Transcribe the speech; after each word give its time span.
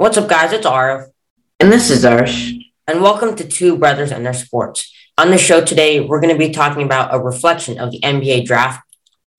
What's 0.00 0.16
up, 0.16 0.30
guys? 0.30 0.50
It's 0.54 0.66
Arav. 0.66 1.10
And 1.60 1.70
this 1.70 1.90
is 1.90 2.06
Arsh. 2.06 2.58
And 2.86 3.02
welcome 3.02 3.36
to 3.36 3.46
Two 3.46 3.76
Brothers 3.76 4.10
and 4.10 4.24
Their 4.24 4.32
Sports. 4.32 4.90
On 5.18 5.30
the 5.30 5.36
show 5.36 5.62
today, 5.62 6.00
we're 6.00 6.22
going 6.22 6.32
to 6.32 6.38
be 6.38 6.54
talking 6.54 6.82
about 6.82 7.14
a 7.14 7.20
reflection 7.20 7.78
of 7.78 7.90
the 7.90 8.00
NBA 8.00 8.46
draft. 8.46 8.80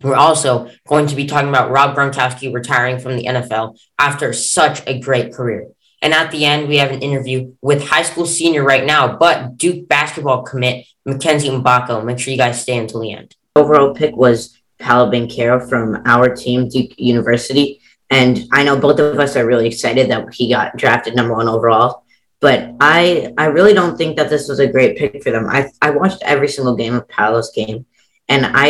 We're 0.03 0.13
also 0.13 0.69
going 0.87 1.07
to 1.07 1.15
be 1.15 1.25
talking 1.25 1.49
about 1.49 1.71
Rob 1.71 1.95
Gronkowski 1.95 2.53
retiring 2.53 2.99
from 2.99 3.17
the 3.17 3.23
NFL 3.23 3.75
after 3.97 4.33
such 4.33 4.87
a 4.87 4.99
great 4.99 5.33
career. 5.33 5.67
And 5.99 6.13
at 6.13 6.29
the 6.29 6.45
end, 6.45 6.67
we 6.67 6.77
have 6.77 6.91
an 6.91 7.01
interview 7.01 7.55
with 7.63 7.87
high 7.87 8.03
school 8.03 8.27
senior 8.27 8.63
right 8.63 8.85
now, 8.85 9.17
but 9.17 9.57
Duke 9.57 9.87
basketball 9.87 10.43
commit 10.43 10.85
Mackenzie 11.07 11.49
Mgbako. 11.49 12.05
Make 12.05 12.19
sure 12.19 12.33
you 12.33 12.37
guys 12.37 12.61
stay 12.61 12.77
until 12.77 12.99
the 12.99 13.13
end. 13.13 13.35
Overall 13.55 13.95
pick 13.95 14.15
was 14.15 14.55
Paolo 14.77 15.09
Banchero 15.09 15.67
from 15.67 16.03
our 16.05 16.35
team, 16.35 16.69
Duke 16.69 16.91
University. 16.99 17.80
And 18.11 18.47
I 18.51 18.63
know 18.63 18.77
both 18.77 18.99
of 18.99 19.19
us 19.19 19.35
are 19.37 19.47
really 19.47 19.67
excited 19.67 20.11
that 20.11 20.33
he 20.33 20.49
got 20.49 20.77
drafted 20.77 21.15
number 21.15 21.33
one 21.33 21.47
overall. 21.47 22.03
But 22.41 22.75
I 22.79 23.33
I 23.37 23.45
really 23.45 23.73
don't 23.73 23.97
think 23.97 24.17
that 24.17 24.29
this 24.29 24.47
was 24.49 24.59
a 24.59 24.67
great 24.67 24.97
pick 24.97 25.23
for 25.23 25.31
them. 25.31 25.47
I 25.47 25.71
I 25.81 25.91
watched 25.91 26.21
every 26.23 26.49
single 26.49 26.75
game 26.75 26.95
of 26.95 27.07
Paolo's 27.07 27.51
game 27.51 27.85
and 28.27 28.45
I 28.45 28.67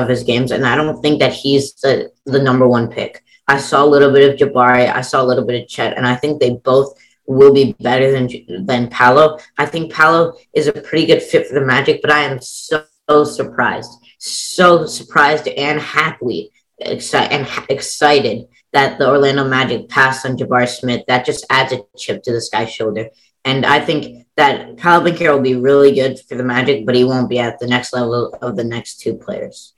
of 0.00 0.08
his 0.08 0.24
games, 0.24 0.50
and 0.50 0.66
I 0.66 0.76
don't 0.76 1.00
think 1.00 1.20
that 1.20 1.32
he's 1.32 1.74
the, 1.74 2.10
the 2.26 2.42
number 2.42 2.66
one 2.68 2.88
pick. 2.88 3.22
I 3.46 3.58
saw 3.58 3.84
a 3.84 3.92
little 3.94 4.12
bit 4.12 4.28
of 4.28 4.38
Jabari, 4.38 4.92
I 4.92 5.00
saw 5.00 5.22
a 5.22 5.28
little 5.30 5.44
bit 5.44 5.62
of 5.62 5.68
Chet, 5.68 5.96
and 5.96 6.06
I 6.06 6.16
think 6.16 6.40
they 6.40 6.50
both 6.50 6.98
will 7.26 7.54
be 7.54 7.74
better 7.80 8.10
than 8.12 8.28
than 8.66 8.90
Paolo. 8.90 9.38
I 9.56 9.66
think 9.66 9.92
Paolo 9.92 10.34
is 10.52 10.66
a 10.66 10.72
pretty 10.72 11.06
good 11.06 11.22
fit 11.22 11.46
for 11.46 11.54
the 11.54 11.64
Magic, 11.64 12.02
but 12.02 12.10
I 12.10 12.24
am 12.24 12.40
so, 12.40 12.84
so 13.08 13.24
surprised, 13.24 13.90
so 14.18 14.84
surprised 14.84 15.48
and 15.48 15.80
happily 15.80 16.50
excited 16.78 17.32
and 17.32 17.48
excited 17.70 18.46
that 18.78 18.96
the 18.96 19.08
Orlando 19.08 19.44
Magic 19.44 19.88
passed 19.88 20.24
on 20.24 20.36
Jabari 20.36 20.68
Smith. 20.68 21.02
That 21.08 21.26
just 21.26 21.44
adds 21.50 21.72
a 21.72 21.80
chip 21.96 22.22
to 22.22 22.32
this 22.32 22.48
guy's 22.48 22.72
shoulder. 22.72 23.08
And 23.44 23.66
I 23.66 23.80
think 23.80 24.28
that 24.36 24.78
Kyle 24.78 25.00
Banchero 25.00 25.34
will 25.34 25.40
be 25.40 25.56
really 25.56 25.92
good 25.92 26.20
for 26.20 26.36
the 26.36 26.44
Magic, 26.44 26.86
but 26.86 26.94
he 26.94 27.02
won't 27.02 27.28
be 27.28 27.40
at 27.40 27.58
the 27.58 27.66
next 27.66 27.92
level 27.92 28.32
of 28.40 28.54
the 28.54 28.62
next 28.62 29.00
two 29.00 29.16
players. 29.16 29.74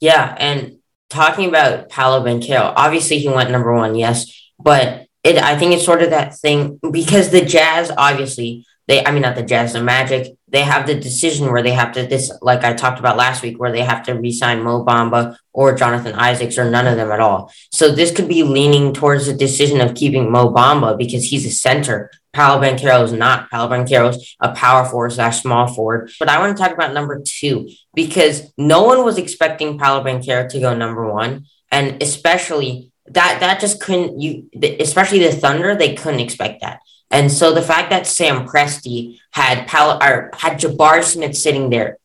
Yeah, 0.00 0.36
and 0.38 0.78
talking 1.08 1.48
about 1.48 1.88
Paolo 1.88 2.22
Banchero, 2.22 2.74
obviously 2.76 3.18
he 3.18 3.30
went 3.30 3.50
number 3.50 3.74
one, 3.74 3.94
yes, 3.94 4.30
but 4.58 5.06
it 5.24 5.38
I 5.38 5.58
think 5.58 5.72
it's 5.72 5.86
sort 5.86 6.02
of 6.02 6.10
that 6.10 6.36
thing 6.36 6.78
because 6.90 7.30
the 7.30 7.44
Jazz 7.44 7.90
obviously 7.96 8.66
they 8.88 9.04
I 9.04 9.10
mean 9.10 9.22
not 9.22 9.36
the 9.36 9.42
Jazz, 9.42 9.72
the 9.72 9.82
Magic, 9.82 10.36
they 10.50 10.62
have 10.62 10.86
the 10.86 10.94
decision 10.94 11.50
where 11.52 11.62
they 11.62 11.72
have 11.72 11.92
to 11.92 12.06
this 12.06 12.32
like 12.40 12.64
I 12.64 12.72
talked 12.72 12.98
about 12.98 13.16
last 13.16 13.42
week 13.42 13.58
where 13.58 13.72
they 13.72 13.82
have 13.82 14.02
to 14.04 14.14
resign 14.14 14.62
Mo 14.62 14.84
Bamba 14.84 15.36
or 15.52 15.74
Jonathan 15.74 16.14
Isaacs 16.14 16.58
or 16.58 16.70
none 16.70 16.86
of 16.86 16.96
them 16.96 17.10
at 17.10 17.20
all. 17.20 17.52
So 17.72 17.90
this 17.90 18.14
could 18.14 18.28
be 18.28 18.42
leaning 18.42 18.94
towards 18.94 19.26
the 19.26 19.34
decision 19.34 19.80
of 19.80 19.94
keeping 19.94 20.30
Mo 20.30 20.52
Bamba 20.52 20.96
because 20.96 21.24
he's 21.24 21.46
a 21.46 21.50
center. 21.50 22.10
Paolo 22.32 22.62
Banchero 22.62 23.02
is 23.02 23.12
not. 23.12 23.50
Paolo 23.50 23.70
Banchero 23.70 24.10
is 24.10 24.36
a 24.40 24.52
power 24.52 24.84
forward 24.84 25.12
slash 25.12 25.42
small 25.42 25.66
forward. 25.66 26.10
But 26.18 26.28
I 26.28 26.38
want 26.38 26.56
to 26.56 26.62
talk 26.62 26.72
about 26.72 26.94
number 26.94 27.22
two 27.24 27.68
because 27.94 28.52
no 28.56 28.84
one 28.84 29.04
was 29.04 29.18
expecting 29.18 29.78
Paolo 29.78 30.04
Banchero 30.04 30.48
to 30.48 30.60
go 30.60 30.74
number 30.74 31.12
one. 31.12 31.46
And 31.70 32.02
especially 32.02 32.92
that 33.10 33.40
that 33.40 33.60
just 33.60 33.80
couldn't 33.80 34.20
you 34.20 34.48
especially 34.80 35.20
the 35.20 35.32
Thunder, 35.32 35.74
they 35.74 35.94
couldn't 35.94 36.20
expect 36.20 36.60
that. 36.60 36.80
And 37.10 37.32
so 37.32 37.52
the 37.52 37.62
fact 37.62 37.90
that 37.90 38.06
Sam 38.06 38.46
Presti 38.46 39.18
had 39.30 39.66
Pal- 39.66 40.02
or 40.02 40.30
had 40.34 40.60
Jabari 40.60 41.02
Smith 41.02 41.36
sitting 41.36 41.70
there 41.70 41.98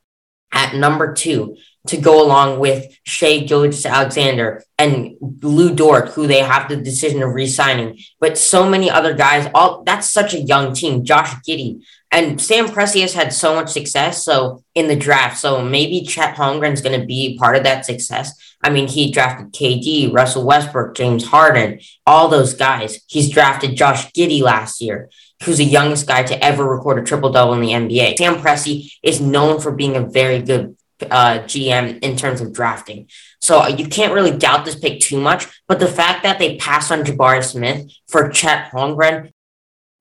at 0.51 0.75
number 0.75 1.13
two 1.13 1.57
to 1.87 1.97
go 1.97 2.25
along 2.25 2.59
with 2.59 2.97
Shai 3.03 3.39
Gilgeous-Alexander 3.39 4.63
and 4.77 5.15
Lu 5.41 5.73
Dort, 5.73 6.09
who 6.09 6.27
they 6.27 6.39
have 6.39 6.69
the 6.69 6.77
decision 6.77 7.21
of 7.21 7.33
re-signing, 7.33 7.99
but 8.19 8.37
so 8.37 8.69
many 8.69 8.89
other 8.89 9.13
guys. 9.13 9.49
All 9.53 9.83
that's 9.83 10.09
such 10.09 10.33
a 10.33 10.41
young 10.41 10.73
team. 10.73 11.03
Josh 11.03 11.33
Giddey 11.47 11.83
and 12.09 12.39
Sam 12.39 12.67
Presti 12.67 13.01
has 13.01 13.13
had 13.13 13.33
so 13.33 13.53
much 13.55 13.69
success. 13.69 14.23
So 14.23 14.63
in 14.75 14.87
the 14.87 14.95
draft, 14.95 15.37
so 15.37 15.61
maybe 15.63 16.05
Chet 16.05 16.35
Holmgren's 16.35 16.81
going 16.81 16.99
to 16.99 17.05
be 17.05 17.37
part 17.37 17.57
of 17.57 17.63
that 17.63 17.85
success. 17.85 18.31
I 18.61 18.69
mean, 18.69 18.87
he 18.87 19.11
drafted 19.11 19.51
KD, 19.51 20.13
Russell 20.13 20.45
Westbrook, 20.45 20.95
James 20.95 21.25
Harden, 21.25 21.81
all 22.05 22.29
those 22.29 22.53
guys. 22.53 23.01
He's 23.07 23.29
drafted 23.29 23.75
Josh 23.75 24.09
Giddey 24.11 24.41
last 24.41 24.79
year, 24.79 25.09
who's 25.43 25.57
the 25.57 25.65
youngest 25.65 26.07
guy 26.07 26.23
to 26.23 26.41
ever 26.41 26.63
record 26.63 26.99
a 26.99 27.03
triple 27.03 27.31
double 27.31 27.55
in 27.55 27.61
the 27.61 27.71
NBA. 27.71 28.17
Sam 28.17 28.35
Presti 28.35 28.93
is 29.03 29.19
known 29.19 29.59
for 29.59 29.73
being 29.73 29.97
a 29.97 30.07
very 30.07 30.41
good 30.41 30.77
uh, 31.11 31.39
GM 31.43 31.99
in 32.03 32.15
terms 32.15 32.41
of 32.41 32.53
drafting. 32.53 33.07
So 33.41 33.59
uh, 33.59 33.67
you 33.67 33.87
can't 33.87 34.13
really 34.13 34.37
doubt 34.37 34.65
this 34.65 34.75
pick 34.75 34.99
too 34.99 35.19
much. 35.19 35.47
But 35.67 35.79
the 35.79 35.87
fact 35.87 36.23
that 36.23 36.39
they 36.39 36.57
passed 36.57 36.91
on 36.91 37.03
Jabari 37.03 37.43
Smith 37.43 37.91
for 38.07 38.29
Chet 38.29 38.71
Holmgren. 38.71 39.31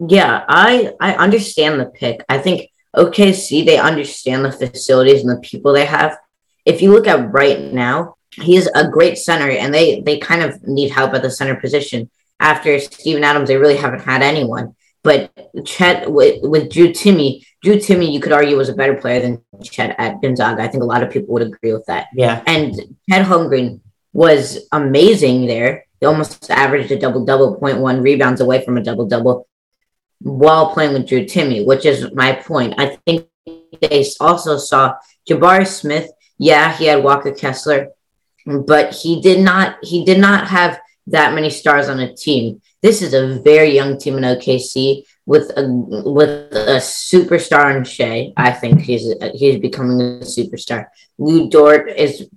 Yeah, 0.00 0.44
I 0.48 0.92
I 1.00 1.14
understand 1.14 1.78
the 1.78 1.86
pick. 1.86 2.24
I 2.28 2.38
think 2.38 2.70
OKC 2.96 3.64
they 3.64 3.78
understand 3.78 4.44
the 4.44 4.52
facilities 4.52 5.22
and 5.22 5.30
the 5.30 5.40
people 5.40 5.72
they 5.72 5.86
have. 5.86 6.18
If 6.64 6.82
you 6.82 6.92
look 6.92 7.06
at 7.06 7.32
right 7.32 7.72
now, 7.72 8.16
he's 8.32 8.66
a 8.68 8.88
great 8.88 9.18
center, 9.18 9.50
and 9.50 9.72
they 9.72 10.00
they 10.00 10.18
kind 10.18 10.42
of 10.42 10.62
need 10.62 10.90
help 10.90 11.14
at 11.14 11.22
the 11.22 11.30
center 11.30 11.56
position. 11.56 12.10
After 12.40 12.78
Steven 12.80 13.22
Adams, 13.22 13.48
they 13.48 13.56
really 13.56 13.76
haven't 13.76 14.02
had 14.02 14.22
anyone. 14.22 14.74
But 15.04 15.32
Chet 15.64 16.10
with, 16.10 16.40
with 16.42 16.70
Drew 16.70 16.90
Timme, 16.90 17.44
Drew 17.62 17.76
Timme, 17.76 18.10
you 18.10 18.20
could 18.20 18.32
argue 18.32 18.56
was 18.56 18.68
a 18.68 18.74
better 18.74 18.94
player 18.94 19.20
than 19.20 19.42
Chet 19.62 19.96
at 19.98 20.22
Gonzaga. 20.22 20.62
I 20.62 20.68
think 20.68 20.82
a 20.82 20.86
lot 20.86 21.02
of 21.02 21.10
people 21.10 21.34
would 21.34 21.42
agree 21.42 21.72
with 21.72 21.86
that. 21.86 22.06
Yeah. 22.14 22.42
And 22.46 22.74
Chet 23.10 23.26
Holmgren 23.26 23.80
was 24.12 24.68
amazing 24.70 25.46
there. 25.46 25.86
He 26.00 26.06
almost 26.06 26.50
averaged 26.50 26.90
a 26.92 26.98
double 26.98 27.24
double, 27.24 27.56
point 27.56 27.78
one 27.78 28.02
rebounds 28.02 28.40
away 28.40 28.64
from 28.64 28.76
a 28.76 28.82
double 28.82 29.06
double 29.06 29.48
while 30.20 30.72
playing 30.72 30.92
with 30.92 31.08
Drew 31.08 31.24
Timme, 31.24 31.66
which 31.66 31.84
is 31.84 32.12
my 32.12 32.32
point. 32.32 32.74
I 32.78 32.98
think 33.04 33.26
they 33.80 34.04
also 34.20 34.56
saw 34.56 34.94
Jabari 35.28 35.66
Smith. 35.66 36.10
Yeah, 36.38 36.76
he 36.76 36.86
had 36.86 37.04
Walker 37.04 37.32
Kessler, 37.32 37.88
but 38.46 38.94
he 38.94 39.20
did 39.20 39.40
not 39.40 39.76
he 39.82 40.04
did 40.04 40.18
not 40.18 40.48
have 40.48 40.80
that 41.08 41.34
many 41.34 41.50
stars 41.50 41.88
on 41.88 42.00
a 42.00 42.14
team. 42.14 42.60
This 42.82 43.00
is 43.00 43.14
a 43.14 43.38
very 43.40 43.70
young 43.74 43.98
team 43.98 44.18
in 44.18 44.24
OKC 44.24 45.04
with 45.24 45.50
a 45.56 45.64
with 45.68 46.52
a 46.52 46.80
superstar 46.80 47.76
in 47.76 47.84
Shai. 47.84 48.32
I 48.36 48.50
think 48.50 48.80
he's 48.80 49.14
he's 49.34 49.60
becoming 49.60 50.00
a 50.00 50.24
superstar. 50.24 50.86
Lu 51.18 51.48
Dort 51.48 51.88
is 51.90 52.28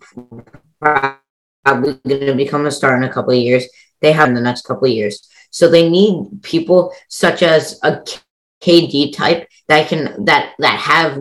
probably 0.80 2.00
going 2.08 2.28
to 2.28 2.36
become 2.36 2.68
a 2.68 2.72
star 2.72 2.96
in 2.96 3.04
a 3.04 3.12
couple 3.12 3.34
of 3.34 3.40
years. 3.40 3.66
They 4.02 4.12
have 4.12 4.30
in 4.30 4.36
the 4.36 4.42
next 4.42 4.66
couple 4.66 4.88
of 4.88 4.94
years. 4.94 5.28
So 5.50 5.68
they 5.68 5.90
need 5.90 6.44
people 6.44 6.94
such 7.08 7.42
as 7.42 7.80
a 7.82 8.04
KD 8.62 9.16
type 9.16 9.48
that 9.68 9.88
can 9.88 10.26
that 10.26 10.54
that 10.60 10.80
have 10.80 11.20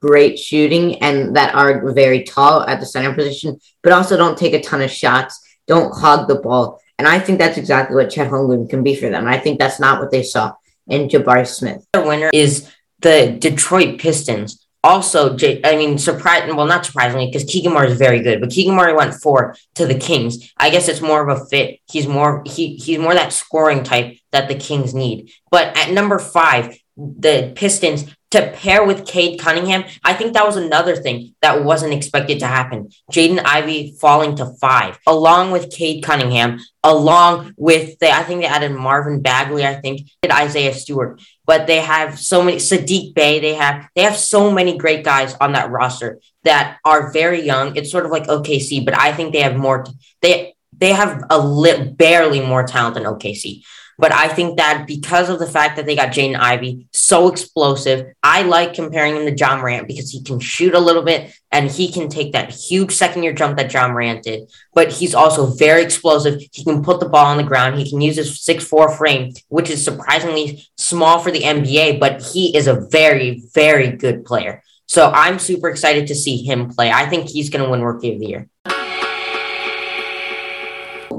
great 0.00 0.38
shooting 0.38 1.00
and 1.02 1.36
that 1.36 1.54
are 1.54 1.92
very 1.92 2.22
tall 2.24 2.62
at 2.62 2.80
the 2.80 2.86
center 2.86 3.14
position, 3.14 3.58
but 3.82 3.92
also 3.92 4.16
don't 4.16 4.38
take 4.38 4.54
a 4.54 4.60
ton 4.60 4.82
of 4.82 4.90
shots, 4.90 5.40
don't 5.66 5.92
hog 5.92 6.28
the 6.28 6.36
ball. 6.36 6.80
And 6.98 7.06
I 7.06 7.20
think 7.20 7.38
that's 7.38 7.58
exactly 7.58 7.96
what 7.96 8.10
Chet 8.10 8.30
Holmgren 8.30 8.68
can 8.68 8.82
be 8.82 8.96
for 8.96 9.08
them. 9.08 9.26
I 9.26 9.38
think 9.38 9.58
that's 9.58 9.78
not 9.78 10.00
what 10.00 10.10
they 10.10 10.22
saw 10.22 10.54
in 10.88 11.08
Jabari 11.08 11.46
Smith. 11.46 11.86
The 11.92 12.02
winner 12.02 12.30
is 12.32 12.70
the 13.00 13.36
Detroit 13.38 14.00
Pistons. 14.00 14.66
Also, 14.84 15.36
I 15.36 15.76
mean, 15.76 15.98
surprising. 15.98 16.54
Well, 16.56 16.66
not 16.66 16.86
surprisingly, 16.86 17.26
because 17.26 17.44
Keegan 17.44 17.72
Murray 17.72 17.90
is 17.90 17.98
very 17.98 18.22
good, 18.22 18.40
but 18.40 18.50
Keegan 18.50 18.74
Murray 18.74 18.94
went 18.94 19.14
four 19.14 19.56
to 19.74 19.86
the 19.86 19.98
Kings. 19.98 20.52
I 20.56 20.70
guess 20.70 20.88
it's 20.88 21.00
more 21.00 21.28
of 21.28 21.36
a 21.36 21.44
fit. 21.46 21.80
He's 21.90 22.06
more 22.06 22.42
he 22.46 22.76
he's 22.76 22.98
more 22.98 23.14
that 23.14 23.32
scoring 23.32 23.82
type 23.82 24.16
that 24.30 24.48
the 24.48 24.54
Kings 24.54 24.94
need. 24.94 25.32
But 25.50 25.76
at 25.76 25.90
number 25.90 26.18
five, 26.18 26.78
the 26.96 27.52
Pistons 27.54 28.06
to 28.30 28.50
pair 28.50 28.84
with 28.84 29.06
Cade 29.06 29.40
Cunningham, 29.40 29.84
I 30.04 30.12
think 30.12 30.34
that 30.34 30.46
was 30.46 30.56
another 30.56 30.94
thing 30.96 31.34
that 31.40 31.64
wasn't 31.64 31.94
expected 31.94 32.40
to 32.40 32.46
happen. 32.46 32.90
Jaden 33.10 33.42
Ivey 33.42 33.96
falling 33.98 34.36
to 34.36 34.46
five, 34.60 34.98
along 35.06 35.50
with 35.50 35.70
Cade 35.70 36.04
Cunningham, 36.04 36.60
along 36.84 37.54
with 37.56 37.98
the, 38.00 38.10
I 38.10 38.22
think 38.24 38.42
they 38.42 38.46
added 38.46 38.72
Marvin 38.72 39.22
Bagley, 39.22 39.64
I 39.64 39.76
think, 39.76 40.10
and 40.22 40.30
Isaiah 40.30 40.74
Stewart. 40.74 41.22
But 41.46 41.66
they 41.66 41.80
have 41.80 42.18
so 42.18 42.42
many 42.42 42.58
Saddiq 42.58 43.14
Bey, 43.14 43.40
they 43.40 43.54
have 43.54 43.88
they 43.96 44.02
have 44.02 44.16
so 44.16 44.50
many 44.50 44.76
great 44.76 45.02
guys 45.02 45.34
on 45.40 45.52
that 45.52 45.70
roster 45.70 46.20
that 46.44 46.78
are 46.84 47.10
very 47.10 47.42
young. 47.42 47.76
It's 47.76 47.90
sort 47.90 48.04
of 48.04 48.10
like 48.10 48.26
OKC, 48.26 48.84
but 48.84 48.98
I 48.98 49.12
think 49.12 49.32
they 49.32 49.40
have 49.40 49.56
more 49.56 49.86
they 50.20 50.54
they 50.76 50.92
have 50.92 51.24
a 51.30 51.38
li- 51.38 51.94
barely 51.96 52.40
more 52.40 52.64
talent 52.64 52.94
than 52.94 53.04
OKC. 53.04 53.62
But 53.98 54.12
I 54.12 54.28
think 54.28 54.58
that 54.58 54.86
because 54.86 55.28
of 55.28 55.40
the 55.40 55.46
fact 55.46 55.76
that 55.76 55.84
they 55.84 55.96
got 55.96 56.12
Jaden 56.12 56.38
Ivey, 56.38 56.86
so 56.92 57.26
explosive, 57.26 58.06
I 58.22 58.42
like 58.42 58.74
comparing 58.74 59.16
him 59.16 59.26
to 59.26 59.36
Ja 59.36 59.56
Morant 59.56 59.88
because 59.88 60.10
he 60.10 60.22
can 60.22 60.38
shoot 60.38 60.74
a 60.74 60.78
little 60.78 61.02
bit 61.02 61.34
and 61.50 61.68
he 61.68 61.90
can 61.90 62.08
take 62.08 62.32
that 62.32 62.50
huge 62.50 62.92
second 62.92 63.24
year 63.24 63.32
jump 63.32 63.56
that 63.56 63.72
Ja 63.72 63.88
Morant 63.88 64.22
did. 64.22 64.48
But 64.72 64.92
he's 64.92 65.16
also 65.16 65.46
very 65.46 65.82
explosive. 65.82 66.40
He 66.52 66.62
can 66.62 66.84
put 66.84 67.00
the 67.00 67.08
ball 67.08 67.26
on 67.26 67.38
the 67.38 67.42
ground. 67.42 67.76
He 67.76 67.90
can 67.90 68.00
use 68.00 68.16
his 68.16 68.40
six 68.40 68.64
four 68.64 68.88
frame, 68.88 69.32
which 69.48 69.68
is 69.68 69.84
surprisingly 69.84 70.64
small 70.76 71.18
for 71.18 71.32
the 71.32 71.42
NBA, 71.42 71.98
but 71.98 72.22
he 72.22 72.56
is 72.56 72.68
a 72.68 72.80
very, 72.92 73.42
very 73.52 73.90
good 73.90 74.24
player. 74.24 74.62
So 74.86 75.10
I'm 75.10 75.40
super 75.40 75.68
excited 75.68 76.06
to 76.06 76.14
see 76.14 76.38
him 76.44 76.70
play. 76.70 76.90
I 76.90 77.06
think 77.06 77.28
he's 77.28 77.50
going 77.50 77.64
to 77.64 77.70
win 77.70 77.82
Rookie 77.82 78.14
of 78.14 78.20
the 78.20 78.26
Year 78.26 78.48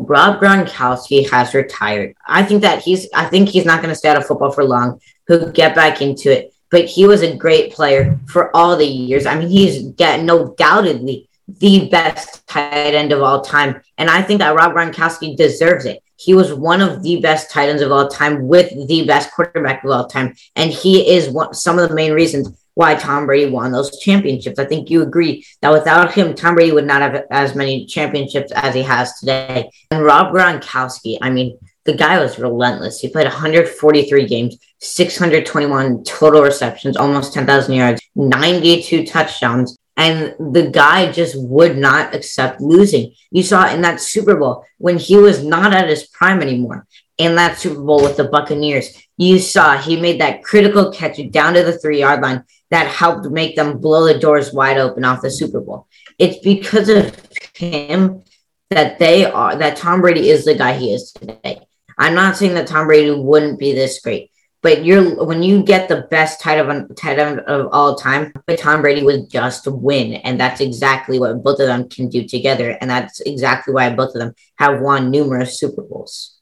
Rob 0.09 0.41
Gronkowski 0.41 1.29
has 1.29 1.53
retired. 1.53 2.15
I 2.25 2.41
think 2.43 2.63
that 2.63 2.81
he's 2.81 3.07
I 3.13 3.25
think 3.25 3.47
he's 3.47 3.63
not 3.63 3.81
going 3.81 3.93
to 3.93 3.95
stay 3.95 4.09
out 4.09 4.17
of 4.17 4.25
football 4.25 4.51
for 4.51 4.65
long. 4.65 4.99
He'll 5.27 5.51
get 5.51 5.75
back 5.75 6.01
into 6.01 6.31
it. 6.31 6.51
But 6.71 6.85
he 6.85 7.05
was 7.05 7.21
a 7.21 7.35
great 7.35 7.71
player 7.71 8.19
for 8.27 8.55
all 8.55 8.75
the 8.75 8.85
years. 8.85 9.27
I 9.27 9.37
mean, 9.37 9.49
he's 9.49 9.83
get 9.89 10.23
no 10.23 10.55
doubtedly 10.55 11.29
the 11.47 11.89
best 11.89 12.47
tight 12.47 12.95
end 12.95 13.11
of 13.11 13.21
all 13.21 13.41
time. 13.41 13.81
And 13.97 14.09
I 14.09 14.23
think 14.23 14.39
that 14.39 14.55
Rob 14.55 14.73
Gronkowski 14.73 15.37
deserves 15.37 15.85
it. 15.85 16.01
He 16.15 16.33
was 16.33 16.53
one 16.53 16.81
of 16.81 17.01
the 17.01 17.21
best 17.21 17.49
tight 17.49 17.69
ends 17.69 17.81
of 17.81 17.91
all 17.91 18.07
time 18.07 18.47
with 18.47 18.87
the 18.87 19.05
best 19.05 19.31
quarterback 19.31 19.83
of 19.83 19.91
all 19.91 20.07
time. 20.07 20.35
And 20.55 20.71
he 20.71 21.09
is 21.09 21.29
one, 21.29 21.53
some 21.53 21.79
of 21.79 21.87
the 21.87 21.95
main 21.95 22.13
reasons 22.13 22.58
why 22.79 22.95
Tom 22.95 23.25
Brady 23.25 23.51
won 23.51 23.73
those 23.73 23.99
championships. 23.99 24.57
I 24.57 24.63
think 24.63 24.89
you 24.89 25.01
agree 25.01 25.45
that 25.61 25.73
without 25.73 26.13
him, 26.13 26.33
Tom 26.33 26.55
Brady 26.55 26.71
would 26.71 26.87
not 26.87 27.01
have 27.01 27.25
as 27.29 27.53
many 27.53 27.85
championships 27.85 28.53
as 28.53 28.73
he 28.73 28.81
has 28.83 29.19
today. 29.19 29.69
And 29.91 30.01
Rob 30.01 30.33
Gronkowski, 30.33 31.17
I 31.21 31.29
mean, 31.29 31.59
the 31.83 31.91
guy 31.91 32.21
was 32.21 32.39
relentless. 32.39 33.01
He 33.01 33.09
played 33.09 33.25
143 33.25 34.25
games, 34.27 34.55
621 34.79 36.05
total 36.05 36.41
receptions, 36.41 36.95
almost 36.95 37.33
10,000 37.33 37.73
yards, 37.73 38.01
92 38.15 39.05
touchdowns. 39.05 39.77
And 39.97 40.33
the 40.39 40.69
guy 40.71 41.11
just 41.11 41.35
would 41.37 41.77
not 41.77 42.15
accept 42.15 42.61
losing. 42.61 43.13
You 43.29 43.43
saw 43.43 43.69
in 43.69 43.81
that 43.81 43.99
Super 43.99 44.37
Bowl 44.37 44.63
when 44.77 44.97
he 44.97 45.17
was 45.17 45.43
not 45.43 45.73
at 45.73 45.89
his 45.89 46.07
prime 46.07 46.41
anymore. 46.41 46.87
In 47.19 47.35
that 47.35 47.59
Super 47.59 47.81
Bowl 47.81 48.01
with 48.01 48.15
the 48.15 48.23
Buccaneers, 48.23 48.97
you 49.17 49.39
saw 49.39 49.77
he 49.77 49.99
made 49.99 50.21
that 50.21 50.41
critical 50.41 50.89
catch 50.89 51.19
down 51.31 51.53
to 51.53 51.63
the 51.63 51.77
three 51.77 51.99
yard 51.99 52.21
line 52.21 52.45
that 52.71 52.87
helped 52.87 53.29
make 53.29 53.57
them 53.57 53.79
blow 53.79 54.05
the 54.05 54.17
doors 54.17 54.53
wide 54.53 54.77
open 54.77 55.03
off 55.03 55.21
the 55.21 55.29
Super 55.29 55.59
Bowl. 55.59 55.87
It's 56.17 56.39
because 56.39 56.87
of 56.87 57.13
him 57.53 58.23
that 58.69 58.99
they 58.99 59.25
are 59.25 59.53
that 59.57 59.75
Tom 59.75 59.99
Brady 59.99 60.29
is 60.29 60.45
the 60.45 60.55
guy 60.55 60.77
he 60.77 60.93
is 60.93 61.11
today. 61.11 61.59
I'm 61.97 62.15
not 62.15 62.37
saying 62.37 62.53
that 62.53 62.67
Tom 62.67 62.87
Brady 62.87 63.11
wouldn't 63.11 63.59
be 63.59 63.73
this 63.73 63.99
great, 63.99 64.31
but 64.61 64.85
you're 64.85 65.21
when 65.25 65.43
you 65.43 65.61
get 65.61 65.89
the 65.89 66.07
best 66.09 66.39
tight 66.39 66.55
of 66.55 66.95
tight 66.95 67.19
end 67.19 67.41
of 67.41 67.67
all 67.73 67.95
time, 67.95 68.31
but 68.47 68.59
Tom 68.59 68.81
Brady 68.81 69.03
would 69.03 69.29
just 69.29 69.67
win, 69.67 70.13
and 70.13 70.39
that's 70.39 70.61
exactly 70.61 71.19
what 71.19 71.43
both 71.43 71.59
of 71.59 71.67
them 71.67 71.89
can 71.89 72.07
do 72.07 72.25
together, 72.25 72.77
and 72.79 72.89
that's 72.89 73.19
exactly 73.19 73.73
why 73.73 73.89
both 73.89 74.15
of 74.15 74.21
them 74.21 74.33
have 74.57 74.79
won 74.79 75.11
numerous 75.11 75.59
Super 75.59 75.81
Bowls. 75.81 76.38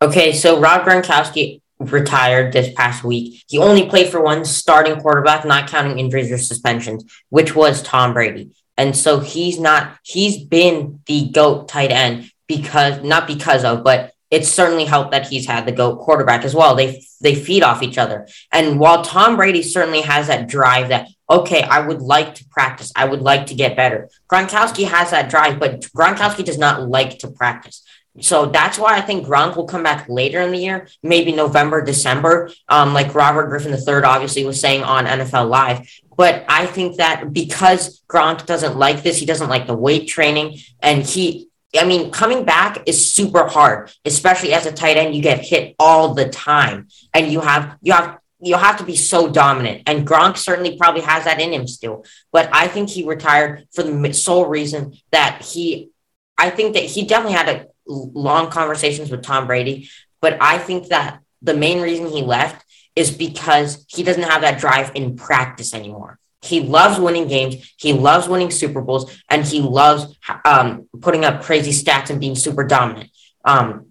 Okay, 0.00 0.32
so 0.32 0.60
Rob 0.60 0.86
Gronkowski 0.86 1.60
retired 1.80 2.52
this 2.52 2.72
past 2.74 3.02
week. 3.02 3.42
He 3.48 3.58
only 3.58 3.88
played 3.88 4.08
for 4.08 4.20
one 4.20 4.44
starting 4.44 5.00
quarterback, 5.00 5.44
not 5.44 5.68
counting 5.68 5.98
injuries 5.98 6.30
or 6.30 6.38
suspensions, 6.38 7.04
which 7.30 7.56
was 7.56 7.82
Tom 7.82 8.12
Brady. 8.12 8.52
And 8.76 8.96
so 8.96 9.18
he's 9.18 9.58
not, 9.58 9.98
he's 10.04 10.38
been 10.38 11.00
the 11.06 11.30
GOAT 11.30 11.68
tight 11.68 11.90
end 11.90 12.30
because, 12.46 13.02
not 13.02 13.26
because 13.26 13.64
of, 13.64 13.82
but 13.82 14.12
it's 14.30 14.48
certainly 14.48 14.84
helped 14.84 15.10
that 15.10 15.26
he's 15.26 15.46
had 15.46 15.66
the 15.66 15.72
GOAT 15.72 15.98
quarterback 15.98 16.44
as 16.44 16.54
well. 16.54 16.76
They, 16.76 17.02
they 17.20 17.34
feed 17.34 17.64
off 17.64 17.82
each 17.82 17.98
other. 17.98 18.28
And 18.52 18.78
while 18.78 19.02
Tom 19.02 19.34
Brady 19.34 19.64
certainly 19.64 20.02
has 20.02 20.28
that 20.28 20.48
drive 20.48 20.90
that, 20.90 21.08
okay, 21.28 21.62
I 21.62 21.80
would 21.80 22.00
like 22.00 22.36
to 22.36 22.44
practice, 22.44 22.92
I 22.94 23.06
would 23.06 23.20
like 23.20 23.46
to 23.46 23.54
get 23.54 23.76
better. 23.76 24.08
Gronkowski 24.30 24.86
has 24.86 25.10
that 25.10 25.28
drive, 25.28 25.58
but 25.58 25.80
Gronkowski 25.80 26.44
does 26.44 26.58
not 26.58 26.88
like 26.88 27.18
to 27.20 27.28
practice. 27.28 27.82
So 28.20 28.46
that's 28.46 28.78
why 28.78 28.96
I 28.96 29.00
think 29.00 29.26
Gronk 29.26 29.56
will 29.56 29.66
come 29.66 29.82
back 29.82 30.08
later 30.08 30.40
in 30.40 30.52
the 30.52 30.58
year, 30.58 30.88
maybe 31.02 31.32
November, 31.32 31.82
December, 31.82 32.50
um, 32.68 32.94
like 32.94 33.14
Robert 33.14 33.48
Griffin 33.48 33.72
III 33.72 34.04
obviously 34.04 34.44
was 34.44 34.60
saying 34.60 34.82
on 34.82 35.06
NFL 35.06 35.48
Live. 35.48 35.88
But 36.16 36.44
I 36.48 36.66
think 36.66 36.96
that 36.96 37.32
because 37.32 38.02
Gronk 38.08 38.44
doesn't 38.44 38.76
like 38.76 39.02
this, 39.02 39.18
he 39.18 39.26
doesn't 39.26 39.48
like 39.48 39.66
the 39.66 39.76
weight 39.76 40.08
training, 40.08 40.58
and 40.80 41.04
he, 41.04 41.48
I 41.78 41.84
mean, 41.84 42.10
coming 42.10 42.44
back 42.44 42.82
is 42.86 43.12
super 43.12 43.46
hard, 43.46 43.92
especially 44.04 44.52
as 44.52 44.66
a 44.66 44.72
tight 44.72 44.96
end. 44.96 45.14
You 45.14 45.22
get 45.22 45.44
hit 45.44 45.76
all 45.78 46.14
the 46.14 46.28
time, 46.28 46.88
and 47.14 47.30
you 47.30 47.40
have 47.40 47.78
you 47.82 47.92
have 47.92 48.18
you 48.40 48.56
have 48.56 48.78
to 48.78 48.84
be 48.84 48.96
so 48.96 49.28
dominant. 49.30 49.82
And 49.86 50.06
Gronk 50.06 50.36
certainly 50.36 50.76
probably 50.76 51.02
has 51.02 51.24
that 51.24 51.40
in 51.40 51.52
him 51.52 51.66
still. 51.66 52.04
But 52.32 52.48
I 52.52 52.68
think 52.68 52.88
he 52.88 53.04
retired 53.04 53.66
for 53.72 53.82
the 53.82 54.12
sole 54.12 54.46
reason 54.46 54.94
that 55.10 55.42
he, 55.42 55.90
I 56.36 56.50
think 56.50 56.74
that 56.74 56.84
he 56.84 57.04
definitely 57.04 57.36
had 57.36 57.48
a 57.48 57.66
long 57.88 58.50
conversations 58.50 59.10
with 59.10 59.22
Tom 59.22 59.46
Brady, 59.46 59.90
but 60.20 60.36
I 60.40 60.58
think 60.58 60.88
that 60.88 61.20
the 61.42 61.54
main 61.54 61.80
reason 61.80 62.06
he 62.06 62.22
left 62.22 62.64
is 62.94 63.10
because 63.10 63.84
he 63.88 64.02
doesn't 64.02 64.24
have 64.24 64.42
that 64.42 64.58
drive 64.58 64.92
in 64.94 65.16
practice 65.16 65.72
anymore. 65.72 66.18
He 66.42 66.60
loves 66.60 67.00
winning 67.00 67.28
games. 67.28 67.72
He 67.76 67.92
loves 67.92 68.28
winning 68.28 68.50
Super 68.50 68.80
Bowls, 68.80 69.10
and 69.28 69.44
he 69.44 69.60
loves 69.60 70.16
um, 70.44 70.88
putting 71.00 71.24
up 71.24 71.42
crazy 71.42 71.72
stats 71.72 72.10
and 72.10 72.20
being 72.20 72.36
super 72.36 72.64
dominant. 72.64 73.10
Um, 73.44 73.86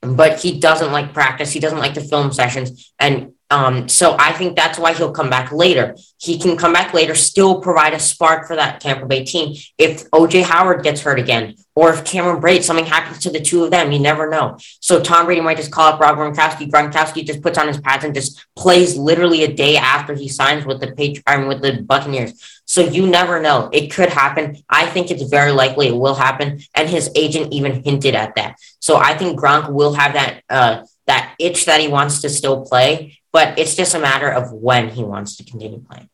but 0.00 0.40
he 0.40 0.60
doesn't 0.60 0.92
like 0.92 1.12
practice. 1.12 1.52
He 1.52 1.60
doesn't 1.60 1.78
like 1.78 1.94
the 1.94 2.00
film 2.00 2.32
sessions, 2.32 2.92
and 2.98 3.34
um, 3.50 3.88
so 3.88 4.16
I 4.18 4.32
think 4.32 4.56
that's 4.56 4.78
why 4.78 4.92
he'll 4.92 5.10
come 5.10 5.28
back 5.28 5.50
later. 5.50 5.96
He 6.18 6.38
can 6.38 6.56
come 6.56 6.72
back 6.72 6.94
later, 6.94 7.16
still 7.16 7.60
provide 7.60 7.92
a 7.94 7.98
spark 7.98 8.46
for 8.46 8.54
that 8.54 8.80
Tampa 8.80 9.06
Bay 9.06 9.24
team. 9.24 9.56
If 9.76 10.08
OJ 10.10 10.44
Howard 10.44 10.84
gets 10.84 11.00
hurt 11.00 11.18
again, 11.18 11.56
or 11.74 11.92
if 11.92 12.04
Cameron 12.04 12.40
Brate, 12.40 12.62
something 12.62 12.86
happens 12.86 13.18
to 13.20 13.30
the 13.30 13.40
two 13.40 13.64
of 13.64 13.70
them, 13.70 13.90
you 13.90 13.98
never 13.98 14.28
know. 14.28 14.58
So 14.80 15.00
Tom 15.00 15.26
Brady 15.26 15.40
might 15.40 15.56
just 15.56 15.72
call 15.72 15.92
up 15.92 16.00
Rob 16.00 16.16
Gronkowski. 16.16 16.70
Gronkowski 16.70 17.24
just 17.24 17.42
puts 17.42 17.58
on 17.58 17.66
his 17.66 17.80
pads 17.80 18.04
and 18.04 18.14
just 18.14 18.46
plays 18.56 18.96
literally 18.96 19.42
a 19.44 19.52
day 19.52 19.76
after 19.76 20.14
he 20.14 20.28
signs 20.28 20.64
with 20.64 20.80
the 20.80 20.88
Patri- 20.88 21.22
I 21.26 21.38
mean, 21.38 21.48
with 21.48 21.62
the 21.62 21.82
Buccaneers. 21.82 22.60
So 22.66 22.82
you 22.82 23.06
never 23.06 23.40
know. 23.40 23.68
It 23.72 23.88
could 23.88 24.10
happen. 24.10 24.62
I 24.68 24.86
think 24.86 25.10
it's 25.10 25.24
very 25.24 25.50
likely 25.50 25.88
it 25.88 25.96
will 25.96 26.14
happen. 26.14 26.60
And 26.74 26.88
his 26.88 27.10
agent 27.16 27.52
even 27.52 27.82
hinted 27.82 28.14
at 28.14 28.36
that. 28.36 28.56
So 28.78 28.96
I 28.96 29.16
think 29.16 29.40
Gronk 29.40 29.72
will 29.72 29.94
have 29.94 30.12
that 30.12 30.42
uh, 30.48 30.84
that 31.06 31.34
itch 31.40 31.64
that 31.64 31.80
he 31.80 31.88
wants 31.88 32.20
to 32.22 32.28
still 32.28 32.64
play 32.64 33.19
but 33.32 33.58
it's 33.58 33.74
just 33.74 33.94
a 33.94 34.00
matter 34.00 34.30
of 34.30 34.52
when 34.52 34.88
he 34.88 35.04
wants 35.04 35.36
to 35.36 35.44
continue 35.44 35.80
playing. 35.80 36.08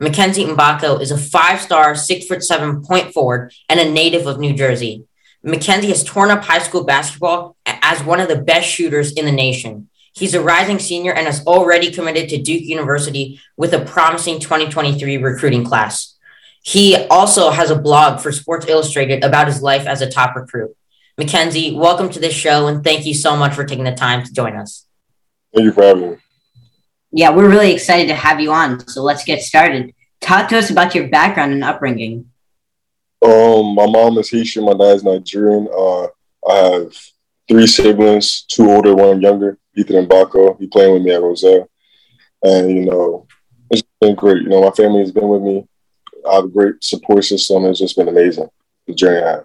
Mackenzie 0.00 0.44
Mgbako 0.44 1.00
is 1.00 1.10
a 1.10 1.18
five-star, 1.18 1.94
six 1.94 2.26
foot 2.26 2.42
seven 2.42 2.82
point 2.82 3.12
forward 3.12 3.52
and 3.68 3.80
a 3.80 3.90
native 3.90 4.26
of 4.26 4.38
New 4.38 4.54
Jersey. 4.54 5.04
Mackenzie 5.42 5.88
has 5.88 6.02
torn 6.02 6.30
up 6.30 6.42
high 6.42 6.58
school 6.58 6.84
basketball 6.84 7.56
as 7.66 8.02
one 8.02 8.20
of 8.20 8.28
the 8.28 8.42
best 8.42 8.68
shooters 8.68 9.12
in 9.12 9.24
the 9.24 9.32
nation. 9.32 9.88
He's 10.14 10.34
a 10.34 10.42
rising 10.42 10.78
senior 10.78 11.12
and 11.12 11.26
has 11.26 11.44
already 11.46 11.90
committed 11.90 12.28
to 12.30 12.40
Duke 12.40 12.62
University 12.62 13.40
with 13.56 13.74
a 13.74 13.84
promising 13.84 14.40
2023 14.40 15.18
recruiting 15.18 15.64
class. 15.64 16.16
He 16.62 16.96
also 17.08 17.50
has 17.50 17.70
a 17.70 17.78
blog 17.78 18.20
for 18.20 18.32
Sports 18.32 18.66
Illustrated 18.66 19.22
about 19.22 19.48
his 19.48 19.60
life 19.60 19.86
as 19.86 20.00
a 20.00 20.10
top 20.10 20.34
recruit. 20.34 20.74
Mackenzie, 21.16 21.76
welcome 21.76 22.08
to 22.08 22.18
this 22.18 22.34
show 22.34 22.66
and 22.66 22.82
thank 22.82 23.06
you 23.06 23.14
so 23.14 23.36
much 23.36 23.54
for 23.54 23.64
taking 23.64 23.84
the 23.84 23.94
time 23.94 24.24
to 24.24 24.32
join 24.32 24.56
us. 24.56 24.86
Thank 25.54 25.66
you 25.66 25.72
for 25.72 25.84
having 25.84 26.10
me. 26.10 26.16
Yeah, 27.12 27.30
we're 27.30 27.48
really 27.48 27.72
excited 27.72 28.08
to 28.08 28.16
have 28.16 28.40
you 28.40 28.50
on. 28.50 28.84
So 28.88 29.00
let's 29.04 29.22
get 29.22 29.40
started. 29.40 29.94
Talk 30.20 30.48
to 30.48 30.58
us 30.58 30.70
about 30.70 30.92
your 30.92 31.06
background 31.06 31.52
and 31.52 31.62
upbringing. 31.62 32.30
Um, 33.24 33.76
my 33.76 33.86
mom 33.86 34.18
is 34.18 34.28
Haitian, 34.28 34.64
my 34.64 34.72
dad 34.72 34.96
is 34.96 35.04
Nigerian. 35.04 35.68
Uh, 35.68 36.08
I 36.48 36.56
have 36.56 36.96
three 37.48 37.68
siblings, 37.68 38.42
two 38.48 38.68
older, 38.68 38.92
one 38.96 39.22
younger, 39.22 39.56
Ethan 39.76 40.06
Mgbako. 40.06 40.58
He 40.58 40.66
playing 40.66 40.94
with 40.94 41.02
me 41.02 41.12
at 41.12 41.22
Roselle. 41.22 41.70
And, 42.42 42.70
you 42.70 42.86
know, 42.86 43.28
it's 43.70 43.84
been 44.00 44.16
great. 44.16 44.42
You 44.42 44.48
know, 44.48 44.62
my 44.62 44.72
family 44.72 44.98
has 44.98 45.12
been 45.12 45.28
with 45.28 45.42
me. 45.42 45.68
I 46.28 46.34
have 46.34 46.44
a 46.46 46.48
great 46.48 46.82
support 46.82 47.24
system. 47.24 47.66
It's 47.66 47.78
just 47.78 47.96
been 47.96 48.08
amazing, 48.08 48.48
the 48.88 48.94
journey 48.94 49.22
I 49.22 49.30
have. 49.30 49.44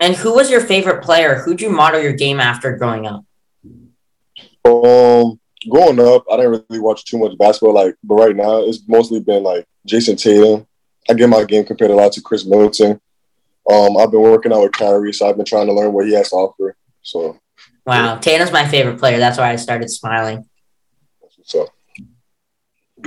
And 0.00 0.14
who 0.14 0.34
was 0.34 0.50
your 0.50 0.60
favorite 0.60 1.02
player? 1.02 1.36
Who'd 1.36 1.60
you 1.60 1.70
model 1.70 2.00
your 2.00 2.12
game 2.12 2.38
after 2.38 2.76
growing 2.76 3.06
up? 3.06 3.24
Um, 4.64 5.40
growing 5.70 6.00
up, 6.00 6.24
I 6.30 6.36
didn't 6.36 6.66
really 6.68 6.80
watch 6.80 7.04
too 7.04 7.18
much 7.18 7.36
basketball. 7.38 7.74
Like, 7.74 7.96
but 8.04 8.16
right 8.16 8.36
now, 8.36 8.58
it's 8.58 8.82
mostly 8.86 9.20
been 9.20 9.42
like 9.42 9.66
Jayson 9.86 10.16
Tatum. 10.16 10.66
I 11.08 11.14
get 11.14 11.28
my 11.28 11.44
game 11.44 11.64
compared 11.64 11.90
a 11.90 11.94
lot 11.94 12.12
to 12.12 12.20
Khris 12.20 12.44
Middleton. 12.44 13.00
Um, 13.70 13.96
I've 13.96 14.10
been 14.10 14.22
working 14.22 14.52
out 14.52 14.62
with 14.62 14.72
Kyrie, 14.72 15.12
so 15.12 15.28
I've 15.28 15.36
been 15.36 15.46
trying 15.46 15.66
to 15.66 15.72
learn 15.72 15.92
what 15.92 16.06
he 16.06 16.14
has 16.14 16.30
to 16.30 16.36
offer. 16.36 16.76
So, 17.02 17.38
wow, 17.86 18.14
yeah. 18.14 18.20
Tatum's 18.20 18.52
my 18.52 18.66
favorite 18.66 18.98
player. 18.98 19.18
That's 19.18 19.38
why 19.38 19.50
I 19.50 19.56
started 19.56 19.90
smiling. 19.90 20.48
So, 21.42 21.68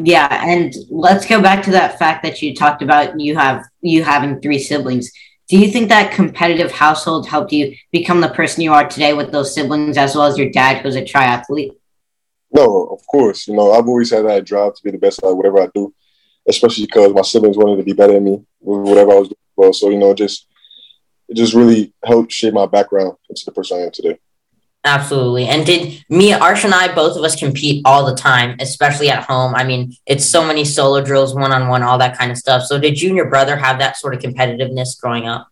yeah, 0.02 0.44
and 0.46 0.74
let's 0.90 1.26
go 1.26 1.42
back 1.42 1.64
to 1.66 1.72
that 1.72 2.00
fact 2.00 2.24
that 2.24 2.42
you 2.42 2.56
talked 2.56 2.82
about. 2.82 3.20
You 3.20 3.36
have 3.36 3.64
you 3.82 4.04
having 4.04 4.42
three 4.42 4.60
siblings. 4.60 5.12
Do 5.50 5.58
you 5.58 5.72
think 5.72 5.90
that 5.90 6.12
competitive 6.14 6.72
household 6.72 7.28
helped 7.28 7.52
you 7.52 7.76
become 7.92 8.22
the 8.22 8.30
person 8.30 8.62
you 8.62 8.72
are 8.72 8.88
today 8.88 9.14
with 9.14 9.32
those 9.32 9.54
siblings 9.54 9.98
as 9.98 10.16
well 10.16 10.28
as 10.28 10.38
your 10.38 10.52
dad 10.52 10.84
who's 10.84 10.96
a 10.96 11.02
triathlete? 11.02 11.76
No, 12.52 12.86
of 12.86 13.06
course. 13.08 13.48
You 13.48 13.56
know, 13.56 13.72
I've 13.72 13.88
always 13.88 14.12
had 14.12 14.26
that 14.26 14.46
drive 14.46 14.76
to 14.76 14.84
be 14.84 14.92
the 14.92 15.00
best 15.00 15.24
at 15.24 15.36
whatever 15.36 15.60
I 15.60 15.68
do, 15.74 15.92
especially 16.48 16.86
because 16.86 17.14
my 17.14 17.24
siblings 17.24 17.58
wanted 17.58 17.78
to 17.78 17.84
be 17.84 17.94
better 17.94 18.14
than 18.14 18.26
me 18.26 18.44
with 18.62 18.90
whatever 18.90 19.12
I 19.12 19.16
was 19.16 19.28
doing. 19.30 19.38
Well, 19.56 19.74
so 19.74 19.90
you 19.90 19.98
know, 19.98 20.14
just 20.14 20.46
it 21.28 21.36
just 21.36 21.56
really 21.56 21.94
helped 22.06 22.32
shape 22.32 22.54
my 22.54 22.68
background 22.68 23.18
into 23.28 23.44
the 23.44 23.52
person 23.52 23.80
I 23.80 23.82
am 23.82 23.92
today. 23.92 24.20
Absolutely. 24.86 25.46
And 25.48 25.66
did 25.66 26.06
me, 26.10 26.32
Arsh, 26.32 26.64
and 26.64 26.74
I, 26.74 26.94
both 26.94 27.18
of 27.18 27.24
us 27.24 27.36
compete 27.38 27.82
all 27.86 28.06
the 28.06 28.16
time, 28.16 28.56
especially 28.60 29.10
at 29.10 29.24
home? 29.24 29.54
I 29.54 29.66
mean, 29.66 29.94
it's 30.06 30.26
so 30.26 30.46
many 30.46 30.64
solo 30.64 31.04
drills, 31.04 31.36
one 31.36 31.52
on 31.52 31.68
one, 31.68 31.84
all 31.84 31.98
that 31.98 32.18
kind 32.18 32.32
of 32.32 32.38
stuff. 32.38 32.64
So, 32.64 32.80
did 32.80 33.02
you 33.02 33.10
and 33.10 33.18
your 33.18 33.30
brother 33.30 33.58
have 33.58 33.80
that 33.80 33.98
sort 33.98 34.16
of 34.16 34.22
competitiveness 34.22 35.00
growing 35.00 35.28
up? 35.28 35.50